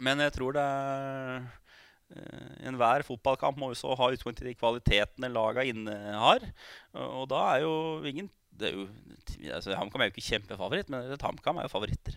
[0.03, 1.47] Men jeg tror det er
[2.15, 6.45] øh, Enhver fotballkamp må jo så ha utgangspunkt i de kvalitetene laga innehar.
[6.93, 7.77] Og, og da er jo
[8.07, 8.87] ingen det er jo,
[9.53, 12.15] altså, HamKam er jo ikke kjempefavoritt, men HamKam er jo favoritter.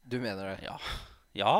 [0.00, 0.62] Du mener det?
[0.64, 0.76] Ja.
[1.36, 1.56] Ja,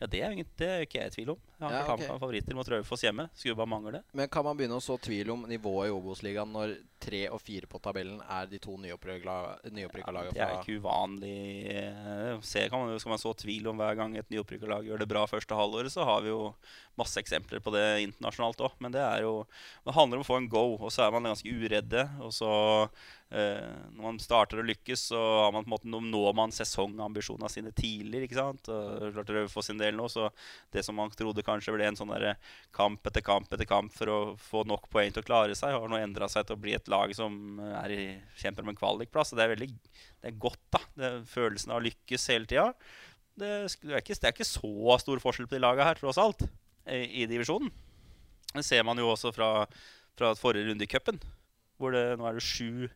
[0.00, 1.42] ja det er jo ingen, det ikke jeg i tvil om.
[1.58, 1.94] Har Ja, okay.
[1.94, 2.00] ok.
[2.00, 3.28] HamKam favoritter mot Raufoss hjemme.
[3.34, 4.02] Skulle bare mangle det.
[4.12, 7.68] Men kan man begynne å så tvil om nivået i Obos-ligaen når tre og fire
[7.68, 11.36] på tabellen er de to nyopprykka Ja, lagene det er ikke uvanlig.
[11.72, 15.02] eh, Se, kan man, skal man så tvil om hver gang et nyopprykka lag gjør
[15.04, 16.54] det bra første halvåret, så har vi jo
[16.96, 18.78] masse eksempler på det internasjonalt òg.
[18.80, 19.46] Men det er jo
[19.84, 22.08] Det handler om å få en go, og så er man ganske uredde.
[22.20, 22.88] Og så,
[23.26, 26.52] Uh, når man starter å lykkes, så har man på en måte, nå når man
[26.54, 28.28] sesongambisjonene sine tidligere.
[28.28, 28.68] ikke sant?
[28.70, 30.28] Og klart Raufoss sin del nå, så
[30.70, 32.34] det som man trodde kanskje ble en sånn der
[32.76, 35.90] kamp etter kamp etter kamp for å få nok poeng til å klare seg, har
[35.90, 38.02] nå endra seg til å bli et lag som er i,
[38.42, 39.32] kjemper om en kvalikplass.
[39.32, 40.82] Og det er veldig det er godt, da.
[40.98, 42.70] Det følelsen av å lykkes hele tida.
[43.36, 43.50] Det,
[43.84, 46.46] det, er ikke, så stor forskjell på de laga her, tross alt,
[46.88, 47.72] i, i divisjonen.
[48.54, 49.50] Det ser man jo også fra,
[50.16, 51.20] fra forrige runde i cupen,
[51.76, 52.88] hvor det nå er det sju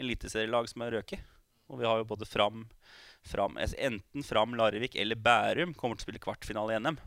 [0.00, 1.32] eliteserielag som er røket.
[1.70, 2.64] Og vi har jo både Fram,
[3.24, 6.98] Fram Enten Fram, Larvik eller Bærum kommer til å spille kvartfinale i NM.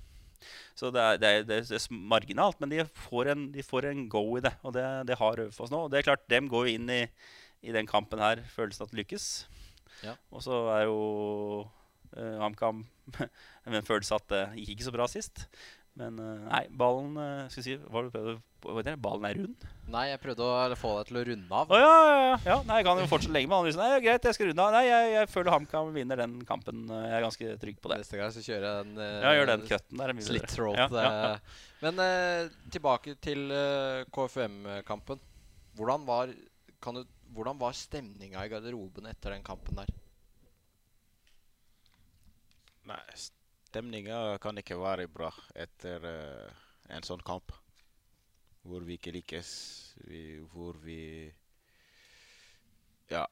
[0.77, 4.05] Så det er, det, er, det er marginalt, men de får en, de får en
[4.11, 4.53] go i det.
[4.63, 5.85] Og det, det har Raufoss nå.
[5.85, 7.01] Og det er klart, dem går jo inn i,
[7.65, 9.27] i den kampen her følelsen at det lykkes.
[10.05, 10.13] Ja.
[10.29, 10.99] Og så er jo
[12.13, 12.85] uh, HamKam
[13.67, 15.47] med en følelse at det gikk ikke så bra sist.
[15.97, 18.75] Men eh, nei, ballen uh, Skal jeg si hva var det du prøvde på?
[18.85, 18.93] Det?
[19.01, 19.65] Ballen er rund?
[19.93, 21.71] Nei, jeg prøvde å få deg til å runde av.
[21.71, 22.57] Oh, ja, ja, ja, ja.
[22.67, 23.79] Nei, jeg kan jo fortsette lenge med han.
[23.79, 24.73] Nei, greit, jeg skal runde av.
[24.75, 26.81] Nei, jeg, jeg føler HamKam vinner den kampen.
[26.91, 27.99] Jeg er ganske trygg på det.
[28.03, 30.13] Neste gang så kjører jeg en Ja, gjør den cutten der.
[30.13, 30.81] er slitt throat.
[30.81, 31.31] Ja, ja, ja.
[31.37, 31.63] eh.
[31.85, 35.23] Men eh, tilbake til eh, KFUM-kampen.
[35.77, 36.33] Hvordan var,
[36.83, 37.05] kan du,
[37.37, 39.93] hvordan var stemninga i garderoben etter den kampen der?
[42.87, 43.01] Nei,
[43.77, 47.51] stemninga kan ikke være bra etter uh, en sånn kamp.
[48.65, 49.49] Hvor vi ikke likes,
[50.07, 51.29] vi, hvor vi
[53.11, 53.27] Ja.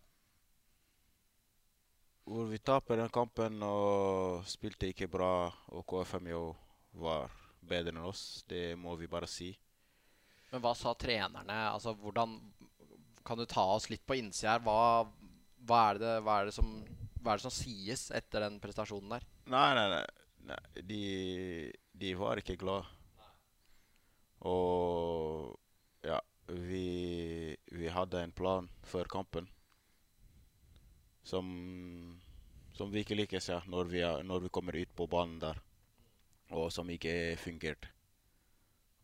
[2.30, 6.44] Hvor vi taper den kampen og spilte ikke bra, og KFM jo
[6.94, 7.34] var
[7.66, 8.44] bedre enn oss.
[8.46, 9.50] Det må vi bare si.
[10.52, 11.58] Men hva sa trenerne?
[11.72, 12.38] Altså, hvordan
[13.26, 14.62] Kan du ta oss litt på innsida her?
[14.62, 15.10] Hva,
[15.66, 16.70] hva, er det, hva, er det som,
[17.24, 19.26] hva er det som sies etter den prestasjonen der?
[19.50, 20.06] Nei, nei, nei.
[20.50, 20.62] Nei.
[20.84, 21.02] De,
[21.94, 22.88] de var ikke glad.
[24.46, 25.56] Og
[26.06, 29.48] ja, vi, vi hadde en plan før kampen
[31.26, 31.48] som,
[32.78, 35.58] som vi ikke liker ja, når vi, når vi kommer ut på banen der,
[36.54, 37.90] og som ikke fungerte.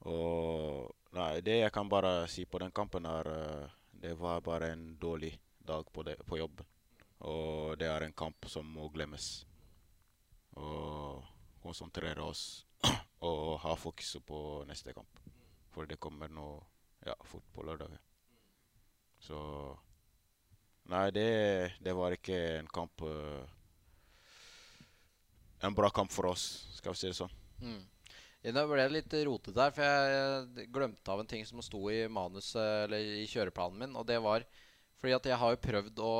[0.06, 3.74] Og nei, det jeg kan bare si på den kampen, er eh,
[4.04, 6.66] det var bare en dårlig dag på, det, på jobben.
[7.26, 9.44] Og det er en kamp som må glemmes
[10.60, 11.24] og
[11.64, 12.66] konsentrere oss
[13.30, 14.40] og ha fokus på
[14.70, 15.22] neste kamp.
[15.72, 16.48] For det kommer nå
[17.06, 17.96] ja, fort på lørdag.
[19.22, 19.40] Så
[20.92, 21.28] Nei, det,
[21.80, 23.46] det var ikke en kamp uh,
[25.62, 27.36] En bra kamp for oss, skal vi si det sånn.
[27.62, 27.84] Mm.
[28.52, 31.84] Nå ble det litt rotete her, for jeg eh, glemte av en ting som sto
[31.94, 34.48] i manuset Eller i kjøreplanen min, og det var
[35.02, 36.16] fordi at jeg har jo prøvd å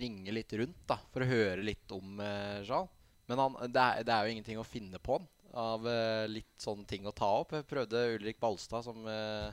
[0.00, 2.88] ringe litt rundt da for å høre litt om uh, Jarl.
[3.30, 6.52] Men han, det, er, det er jo ingenting å finne på han av uh, litt
[6.60, 7.54] sånne ting å ta opp.
[7.56, 9.52] Jeg prøvde Ulrik Balstad, som uh,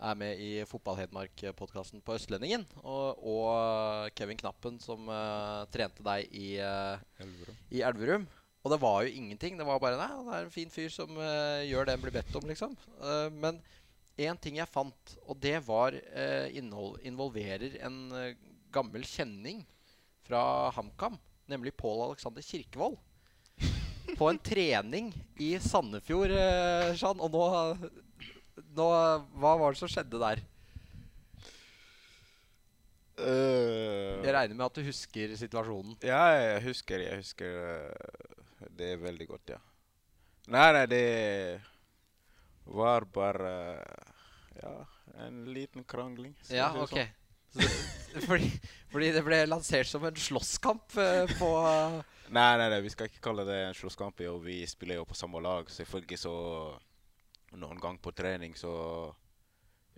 [0.00, 6.54] er med i Fotball-Hedmark-podkasten på Østlendingen, og, og Kevin Knappen, som uh, trente deg i,
[6.56, 8.24] i Elverum.
[8.60, 9.56] Og det var jo ingenting.
[9.56, 12.34] Det var bare Nei, han er en fin fyr som gjør det han blir bedt
[12.36, 12.74] om, liksom.
[13.40, 13.56] Men
[14.20, 15.96] én ting jeg fant, og det var
[16.52, 17.96] innhold, involverer en
[18.68, 19.62] gammel kjenning
[20.28, 20.42] fra
[20.76, 21.16] HamKam,
[21.50, 22.98] nemlig Pål Alexander Kirkevold.
[24.18, 27.20] På en trening i Sandefjord, eh, Jean.
[27.22, 27.44] Og nå,
[28.74, 28.86] nå
[29.38, 30.40] Hva var det som skjedde der?
[33.20, 35.96] Eh, Jeg regner med at du husker situasjonen.
[36.06, 39.60] Ja, jeg husker, jeg husker eh, det veldig godt, ja.
[40.50, 41.04] Nei, nei, det
[42.70, 43.52] var bare
[44.58, 44.72] ja,
[45.26, 46.34] en liten krangling.
[46.42, 46.96] skal Ja, vi si det ok.
[47.04, 47.19] Så,
[48.28, 48.50] fordi,
[48.92, 51.50] fordi det ble lansert som en slåsskamp eh, på.
[52.30, 55.42] Nei, nei, nei, vi skal ikke kalle det en slåsskamp, vi spiller jo på samme
[55.42, 55.70] lag.
[55.70, 56.34] Selvfølgelig så
[57.58, 58.72] Noen gang på trening så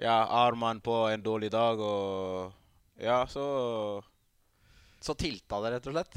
[0.01, 2.55] Ja, armene på en dårlig dag og
[2.97, 4.01] Ja, så
[5.05, 6.17] Så tilta det, rett og slett?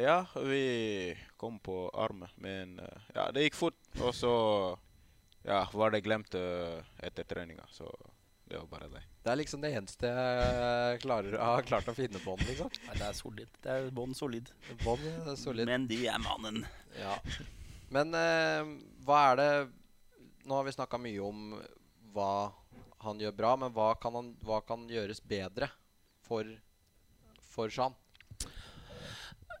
[0.00, 3.78] Ja, vi kom på armen, men eh, ja, det gikk fort.
[4.00, 4.32] Og så
[5.42, 7.90] ja, var det glemt eh, etter treninga, så
[8.50, 9.00] det var bare det.
[9.22, 12.70] Det er liksom det eneste jeg klarer, har klart å finne på den, liksom.
[12.88, 13.52] Nei, det er solid.
[13.62, 14.50] Det er bånn solid.
[14.82, 15.70] Bånd er solid.
[15.70, 16.64] Men de er mannen.
[16.98, 17.14] Ja.
[17.94, 18.72] Men eh,
[19.06, 19.50] hva er det
[20.48, 21.52] Nå har vi snakka mye om
[22.14, 22.50] hva
[23.04, 25.68] han gjør bra, men hva kan, han, hva kan gjøres bedre
[26.26, 26.48] for,
[27.52, 27.94] for Jean?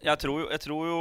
[0.00, 1.00] Jeg tror jo, jeg tror jo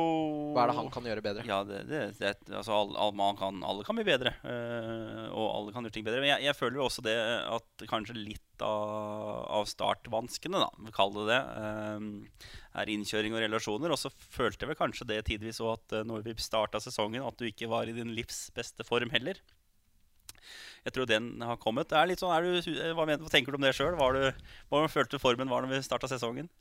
[0.56, 1.44] Hva er det han kan gjøre bedre?
[1.48, 4.34] Ja, det, det, det altså, alle, kan, alle kan bli bedre.
[4.44, 6.20] Uh, og alle kan gjøre ting bedre.
[6.20, 7.16] Men jeg, jeg føler jo også det
[7.56, 12.50] at kanskje litt av, av startvanskene, da, kall det det, eh,
[12.82, 13.96] er innkjøring og relasjoner.
[13.96, 17.24] Og så følte jeg vel kanskje det tidvis òg at eh, når vi starta sesongen,
[17.24, 19.40] at du ikke var i din livs beste form heller.
[20.84, 21.96] Jeg tror den har kommet.
[21.96, 23.96] Er sånn, du, hva, mener, hva tenker du om det sjøl?
[23.96, 26.52] Hvordan følte du formen var når vi starta sesongen?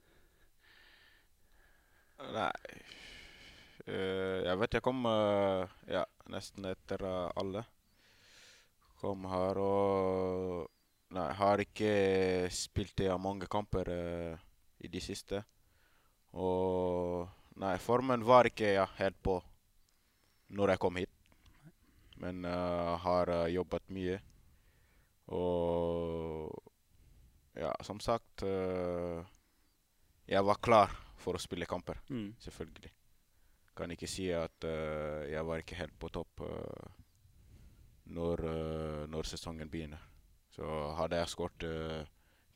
[2.18, 2.78] Nei
[3.88, 7.64] Eh, Jeg vet jeg kom eh, ja, nesten etter eh, alle.
[9.00, 10.66] Kom her og
[11.16, 14.34] Nei, har ikke spilt i mange kamper uh,
[14.84, 15.38] i de siste.
[16.36, 17.24] Og
[17.62, 19.38] Nei, formen var ikke ja, helt på
[20.52, 21.32] når jeg kom hit.
[22.20, 24.20] Men uh, har uh, jobbet mye.
[25.32, 26.52] Og
[27.56, 28.44] ja, som sagt
[30.28, 32.32] Jeg var klar for å spille kamper, Mm.
[32.40, 32.90] selvfølgelig.
[33.78, 36.88] Kan ikke si at uh, jeg var ikke helt på topp uh,
[38.10, 40.00] når, uh, når sesongen begynner.
[40.50, 40.66] Så
[40.98, 41.64] hadde jeg skåret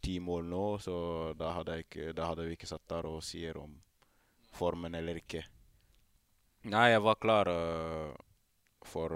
[0.02, 0.94] ti mål nå, så
[1.38, 3.76] da hadde, ikke, da hadde vi ikke satt der og sier om
[4.52, 5.44] formen eller ikke.
[6.72, 7.50] Nei, jeg var klar
[8.82, 9.14] for,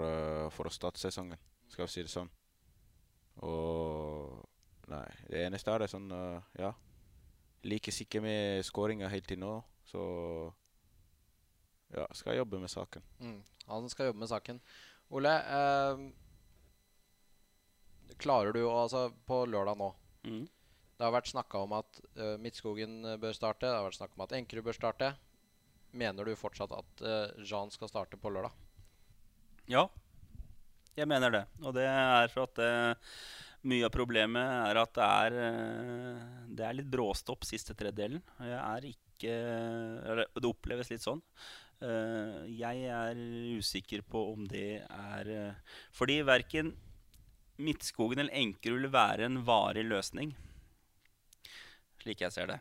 [0.55, 1.37] for å starte sesongen,
[1.67, 2.29] skal vi si det sånn.
[3.43, 4.45] Og
[4.87, 6.07] Nei, det eneste er det sånn
[6.55, 6.71] Ja.
[7.65, 10.01] Likes ikke med skåringa helt til nå, så
[11.95, 13.03] ja, skal jeg jobbe med saken.
[13.23, 13.41] Mm.
[13.71, 14.59] Han skal jobbe med saken.
[15.15, 15.97] Ole, eh,
[18.19, 19.93] klarer du å Altså, på lørdag nå
[20.27, 20.47] Mm.
[20.97, 23.69] Det har vært snakka om at eh, Midtskogen eh, bør starte.
[23.69, 25.11] Det har vært snakka om at Enkerud bør starte.
[25.95, 28.51] Mener du fortsatt at eh, Jean skal starte på lørdag?
[29.71, 29.85] Ja,
[30.97, 31.43] jeg mener det.
[31.61, 33.13] Og det er for at eh,
[33.67, 36.25] mye av problemet er at det er, eh,
[36.57, 38.23] det er litt bråstopp siste tredjedelen.
[38.39, 39.03] Jeg er ikke
[40.37, 41.23] Det oppleves litt sånn.
[41.81, 43.17] Eh, jeg er
[43.57, 46.75] usikker på om det er eh, Fordi verken
[47.57, 50.35] Midtskogen eller Enkerud vil være en varig løsning.
[52.01, 52.59] Slik jeg ser det.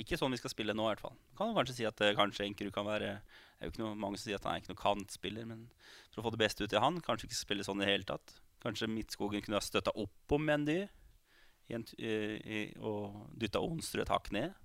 [0.00, 1.16] Ikke sånn vi skal spille nå, i hvert fall.
[1.36, 4.30] Kan kanskje si at kanskje Enkerud kan være det er jo ikke noe, Mange som
[4.30, 5.66] sier at han er ikke noen kantspiller, men
[6.08, 8.08] for å få det beste ut i han, kanskje ikke spille sånn i det hele
[8.08, 8.32] tatt.
[8.60, 10.82] Kanskje Midtskogen kunne ha støtta opp om Mendy
[11.70, 14.56] og dytta Onsrud et hakk ned.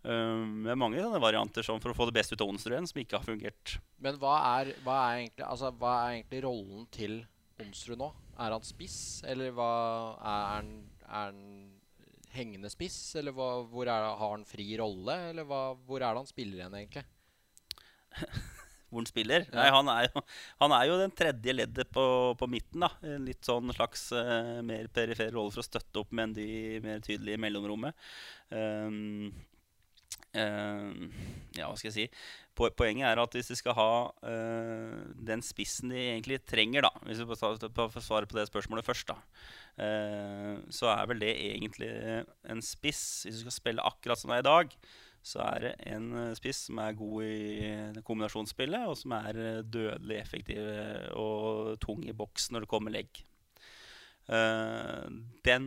[0.00, 2.88] Um, det er mange sånne varianter sånn for å få det beste ut av Onsrud
[2.88, 3.74] som ikke har fungert.
[4.00, 7.18] Men hva er, hva er, egentlig, altså, hva er egentlig rollen til
[7.60, 8.08] Onsrud nå?
[8.40, 9.72] Er han spiss, eller hva
[10.16, 10.70] er han,
[11.04, 11.42] er han
[12.32, 12.96] hengende spiss?
[13.20, 17.04] Eller hva, hvor har han fri rolle, eller hvor er det han spiller igjen, egentlig?
[18.90, 19.46] hvor han spiller.
[19.48, 19.56] Ja.
[19.56, 20.22] Nei, han, er jo,
[20.60, 22.04] han er jo den tredje leddet på,
[22.38, 22.82] på midten.
[22.84, 26.80] da En litt sånn slags uh, mer perifer rolle for å støtte opp med de
[26.84, 28.10] mer tydelig mellomrommet.
[28.50, 29.30] Um,
[30.34, 31.10] um,
[31.56, 32.06] ja, hva skal jeg si
[32.58, 34.96] Po- Poenget er at hvis de skal ha uh,
[35.30, 39.18] den spissen de egentlig trenger, da Hvis vi får svare på det spørsmålet først, da
[39.80, 41.92] uh, så er vel det egentlig
[42.50, 44.76] en spiss Hvis du skal spille akkurat som det er i dag,
[45.22, 49.64] så er det en eh, spiss som er god i kombinasjonsspillet, og som er eh,
[49.66, 53.20] dødelig effektiv eh, og tung i boks når det kommer legg.
[54.30, 55.04] Eh,
[55.44, 55.66] den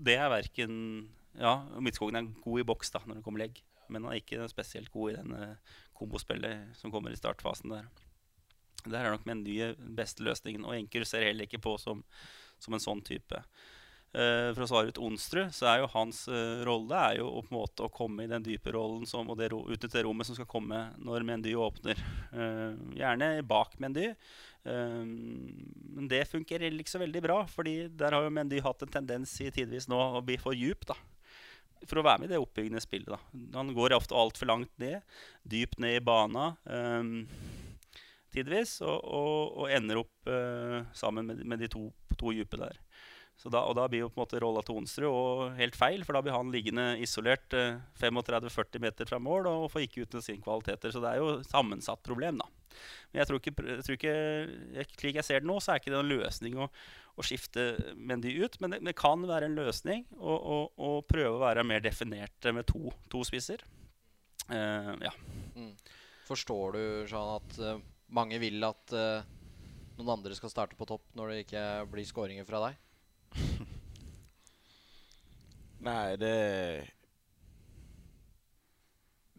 [0.00, 1.08] Det er verken
[1.38, 4.48] Ja, Midtskogen er god i boks da når det kommer legg, men han er ikke
[4.50, 5.50] spesielt god i denne
[5.96, 7.88] kombospillet som kommer i startfasen der.
[8.84, 12.02] Der er nok med den nye beste løsningen, og Enker ser heller ikke på som,
[12.58, 13.42] som en sånn type.
[14.10, 17.52] Eh, for å svare ut Onsrud, så er jo hans eh, rolle er jo på
[17.52, 20.02] en måte å komme i den dype rollen som, og det ro, ut til det
[20.02, 22.00] rommet som skal komme når Mendy åpner.
[22.34, 24.10] Eh, gjerne bak Mendy.
[24.60, 29.32] Men det fungerer ikke så veldig bra, fordi der har jo Mendy hatt en tendens
[29.40, 30.84] i tidvis nå å bli for djup.
[30.90, 30.98] da
[31.88, 33.08] for å være med i det oppbyggende spillet.
[33.08, 33.18] da.
[33.56, 35.00] Han går ofte altfor langt ned,
[35.48, 37.24] dypt ned i bana um,
[38.34, 41.86] tidvis, og, og, og ender opp uh, sammen med, med de to,
[42.20, 42.76] to dype der.
[43.48, 46.20] Da, og da blir jo på en måte rolla til Onsrud helt feil, for da
[46.24, 50.92] blir han liggende isolert uh, 35-40 meter fra mål og får ikke ut sine kvaliteter.
[50.92, 52.48] Så det er jo et sammensatt problem, da.
[53.10, 55.80] Men jeg tror ikke, jeg tror ikke jeg, slik jeg ser det nå, så er
[55.80, 56.68] ikke det en løsning å,
[57.16, 57.64] å skifte
[57.96, 58.60] Mendy ut.
[58.60, 62.50] Men det, det, kan være en løsning å, å, å prøve å være mer definert
[62.52, 63.64] med to, to spisser.
[64.50, 65.14] Uh, ja.
[65.56, 65.72] Mm.
[66.28, 67.80] Forstår du sånn at uh,
[68.14, 69.24] mange vil at uh,
[69.98, 72.78] noen andre skal starte på topp når det ikke blir skåringer fra deg?
[75.86, 76.34] Nei, det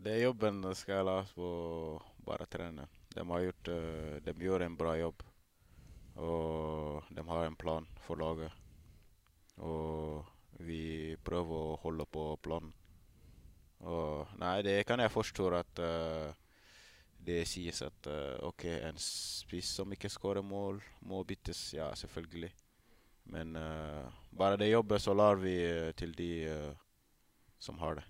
[0.02, 1.48] Det er jobben skal jeg la oss på
[2.26, 2.88] bare trene.
[3.14, 5.24] De har gjort uh, De gjør en bra jobb.
[6.22, 8.52] Og de har en plan for laget.
[9.62, 10.26] Og
[10.66, 12.74] vi prøver å holde på planen.
[13.82, 16.34] Og Nei, det kan jeg forstå at uh,
[17.22, 21.72] det sies at uh, OK, en spiss som ikke skårer mål, må byttes.
[21.78, 22.52] Ja, selvfølgelig.
[23.30, 26.72] Men uh, bare det jobber, så lar vi uh, til de uh,
[27.62, 28.06] som har det.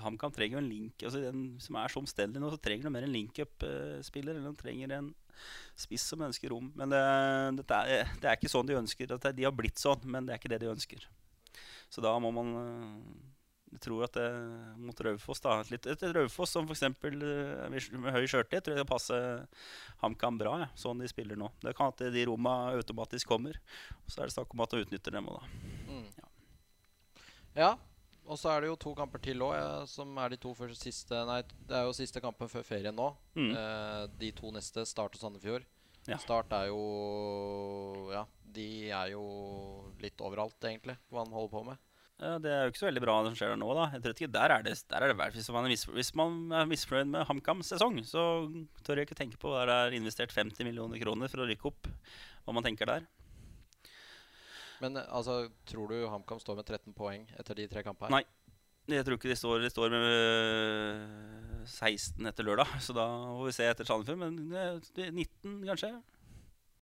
[0.00, 2.92] HamKam trenger jo en link altså Den som er så omstendelig nå, så trenger de
[2.94, 4.38] mer en link-up-spiller.
[4.38, 5.10] Eller de trenger en
[5.76, 6.70] spiss som ønsker rom.
[6.78, 7.02] Men det,
[7.60, 9.12] det, er, det, er, ikke sånn de ønsker.
[9.12, 11.04] De har blitt sånn, men det er ikke det de ønsker.
[11.92, 12.54] Så da må man
[13.72, 14.26] jeg tror at det,
[14.76, 16.82] mot Raufoss da, litt, et Raufoss som f.eks.
[16.92, 19.46] med høy skjørtid tror jeg det passer
[20.02, 21.48] HamKam bra, ja, sånn de spiller nå.
[21.62, 23.56] Det kan at de romma automatisk kommer.
[24.04, 25.72] Og Så er det snakk om at de utnytter dem òg, da.
[25.88, 26.04] Mm.
[26.20, 26.28] Ja.
[27.62, 27.70] ja.
[28.22, 30.78] Og så er det jo to kamper til òg, ja, som er de to første
[30.78, 33.08] siste Nei, det er jo siste kampen før ferien nå.
[33.38, 33.54] Mm.
[33.56, 35.64] Eh, de to neste, Start og Sandefjord.
[36.10, 36.18] Ja.
[36.20, 39.24] Start er jo Ja, de er jo
[40.02, 41.88] litt overalt, egentlig, hva de holder på med.
[42.22, 43.70] Det er jo ikke så veldig bra det som skjer der nå.
[43.74, 46.12] da Jeg tror ikke Der er det, der er det verdt hvis man, er hvis
[46.18, 48.22] man er misfornøyd med HamKams sesong, så
[48.86, 51.72] tør jeg ikke tenke på der det er investert 50 millioner kroner for å rykke
[51.72, 51.90] opp.
[52.46, 53.08] Hva man tenker der.
[54.82, 58.18] Men altså, tror du HamKam står med 13 poeng etter de tre kampene?
[58.18, 58.24] Nei.
[58.90, 62.70] Jeg tror ikke de står, de står med 16 etter lørdag.
[62.82, 63.04] Så da
[63.38, 64.18] får vi se etter Sandefjord.
[64.18, 65.92] Men 19, kanskje.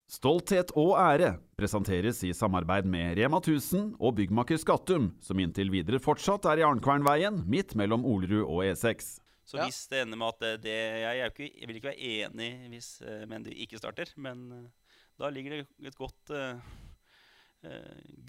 [0.05, 5.97] Stolthet og ære presenteres i samarbeid med Rema 1000 og byggmaker Skattum, som inntil videre
[5.97, 9.15] fortsatt er i Arnkvernveien, midt mellom Olerud og E6.
[9.49, 9.65] Så ja.
[9.65, 13.23] hvis det ender med at det jeg, ikke, jeg, vil ikke være enig hvis uh,
[13.29, 14.91] Mendy ikke starter, men uh,
[15.21, 16.61] da ligger det et godt uh,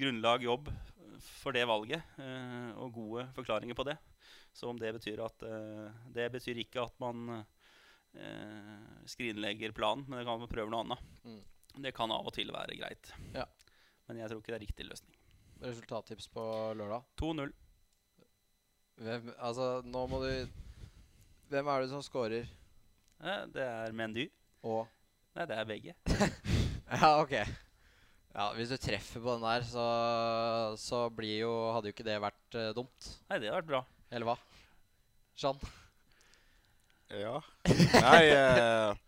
[0.00, 0.70] grunnlag jobb
[1.20, 2.04] for det valget,
[2.76, 3.94] og gode forklaringer på det.
[4.52, 5.44] Så om det betyr at
[6.12, 7.44] Det betyr ikke at man
[9.08, 11.04] skrinlegger planen, men det kan man prøve noe annet.
[11.24, 11.40] Mm.
[11.76, 13.12] Det kan av og til være greit.
[13.34, 13.44] Ja.
[14.06, 15.16] Men jeg tror ikke det er riktig løsning.
[15.62, 16.42] Resultattips på
[16.76, 17.04] lørdag?
[17.20, 17.52] 2-0.
[19.36, 20.30] Altså, nå må du
[21.50, 22.48] Hvem er det som scorer?
[23.52, 24.26] det er Mendy.
[24.66, 24.86] Og?
[25.36, 25.94] Nei, det er begge.
[27.00, 27.34] ja, ok.
[28.36, 29.86] Ja, Hvis du treffer på den der, så,
[30.80, 33.10] så blir jo, hadde jo ikke det vært uh, dumt.
[33.30, 33.82] Nei, det hadde vært bra.
[34.10, 34.36] Eller hva?
[35.36, 35.60] Jean?
[37.12, 37.38] Ja.
[38.02, 39.05] Nei uh,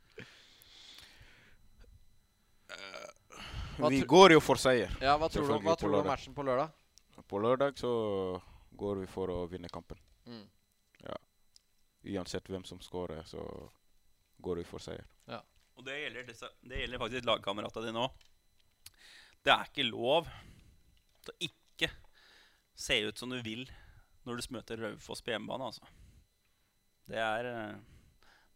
[3.86, 4.92] vi går jo for seier.
[5.02, 6.74] Ja, Hva tror, du, hva tror du om matchen på lørdag?
[7.28, 7.90] På lørdag så
[8.78, 9.98] går vi for å vinne kampen.
[10.26, 10.44] Mm.
[11.04, 11.16] Ja.
[12.14, 13.42] Uansett hvem som skårer, så
[14.42, 15.06] går vi for seier.
[15.28, 15.42] Ja.
[15.78, 18.24] Og det gjelder, disse, det gjelder faktisk lagkameratene dine òg.
[19.46, 20.30] Det er ikke lov
[21.22, 21.90] til å ikke
[22.78, 23.68] se ut som du vil
[24.26, 25.70] når du møter Raufoss på hjemmebane.
[25.70, 25.86] Altså.
[27.08, 27.76] Det er eh,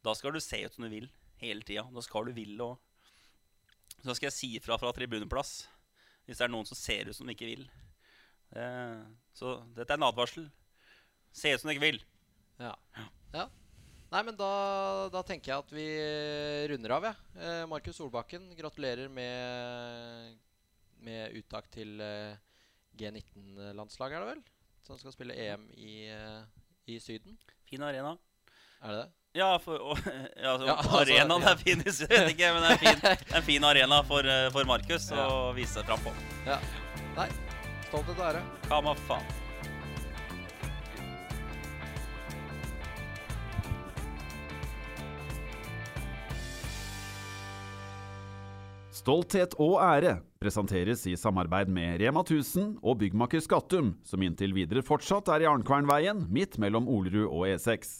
[0.03, 1.07] Da skal du se ut som du vil
[1.41, 1.87] hele tida.
[1.95, 2.81] Da skal du ville òg.
[4.03, 5.63] Så skal jeg si ifra fra tribuneplass
[6.27, 7.65] hvis det er noen som ser ut som de ikke vil.
[8.55, 9.01] Eh,
[9.35, 10.47] så dette er en advarsel.
[11.35, 11.99] Se ut som de ikke vil.
[12.63, 12.77] Ja.
[13.35, 13.49] ja.
[14.13, 14.53] Nei, men da,
[15.11, 15.87] da, tenker jeg at vi
[16.71, 17.19] runder av, jeg.
[17.35, 17.43] Ja.
[17.49, 20.39] Eh, Markus Solbakken, gratulerer med,
[21.03, 22.39] med uttak til eh,
[23.01, 24.45] G19-landslaget, er det vel?
[24.83, 26.11] som skal spille EM i,
[26.91, 27.39] i Syden.
[27.69, 28.17] Fin arena.
[28.83, 29.22] Er det det?
[29.33, 29.99] Ja, for, og,
[30.43, 31.53] ja, altså, Ja, altså, arenaen ja.
[31.55, 34.49] er fin, jeg vet ikke, men det er en fin, en fin arena for, eh,
[34.53, 36.13] for Markus å vise seg fram på.
[36.45, 36.59] Ja.
[37.17, 37.31] Nei.
[37.87, 38.43] Stolthet og ære.
[38.69, 39.39] Hva faen.
[49.03, 54.85] Stolthet og ære presenteres i samarbeid med Rema 1000 og byggmaker Skattum, som inntil videre
[54.87, 57.97] fortsatt er i Arnkvernveien, midt mellom Olerud og E6.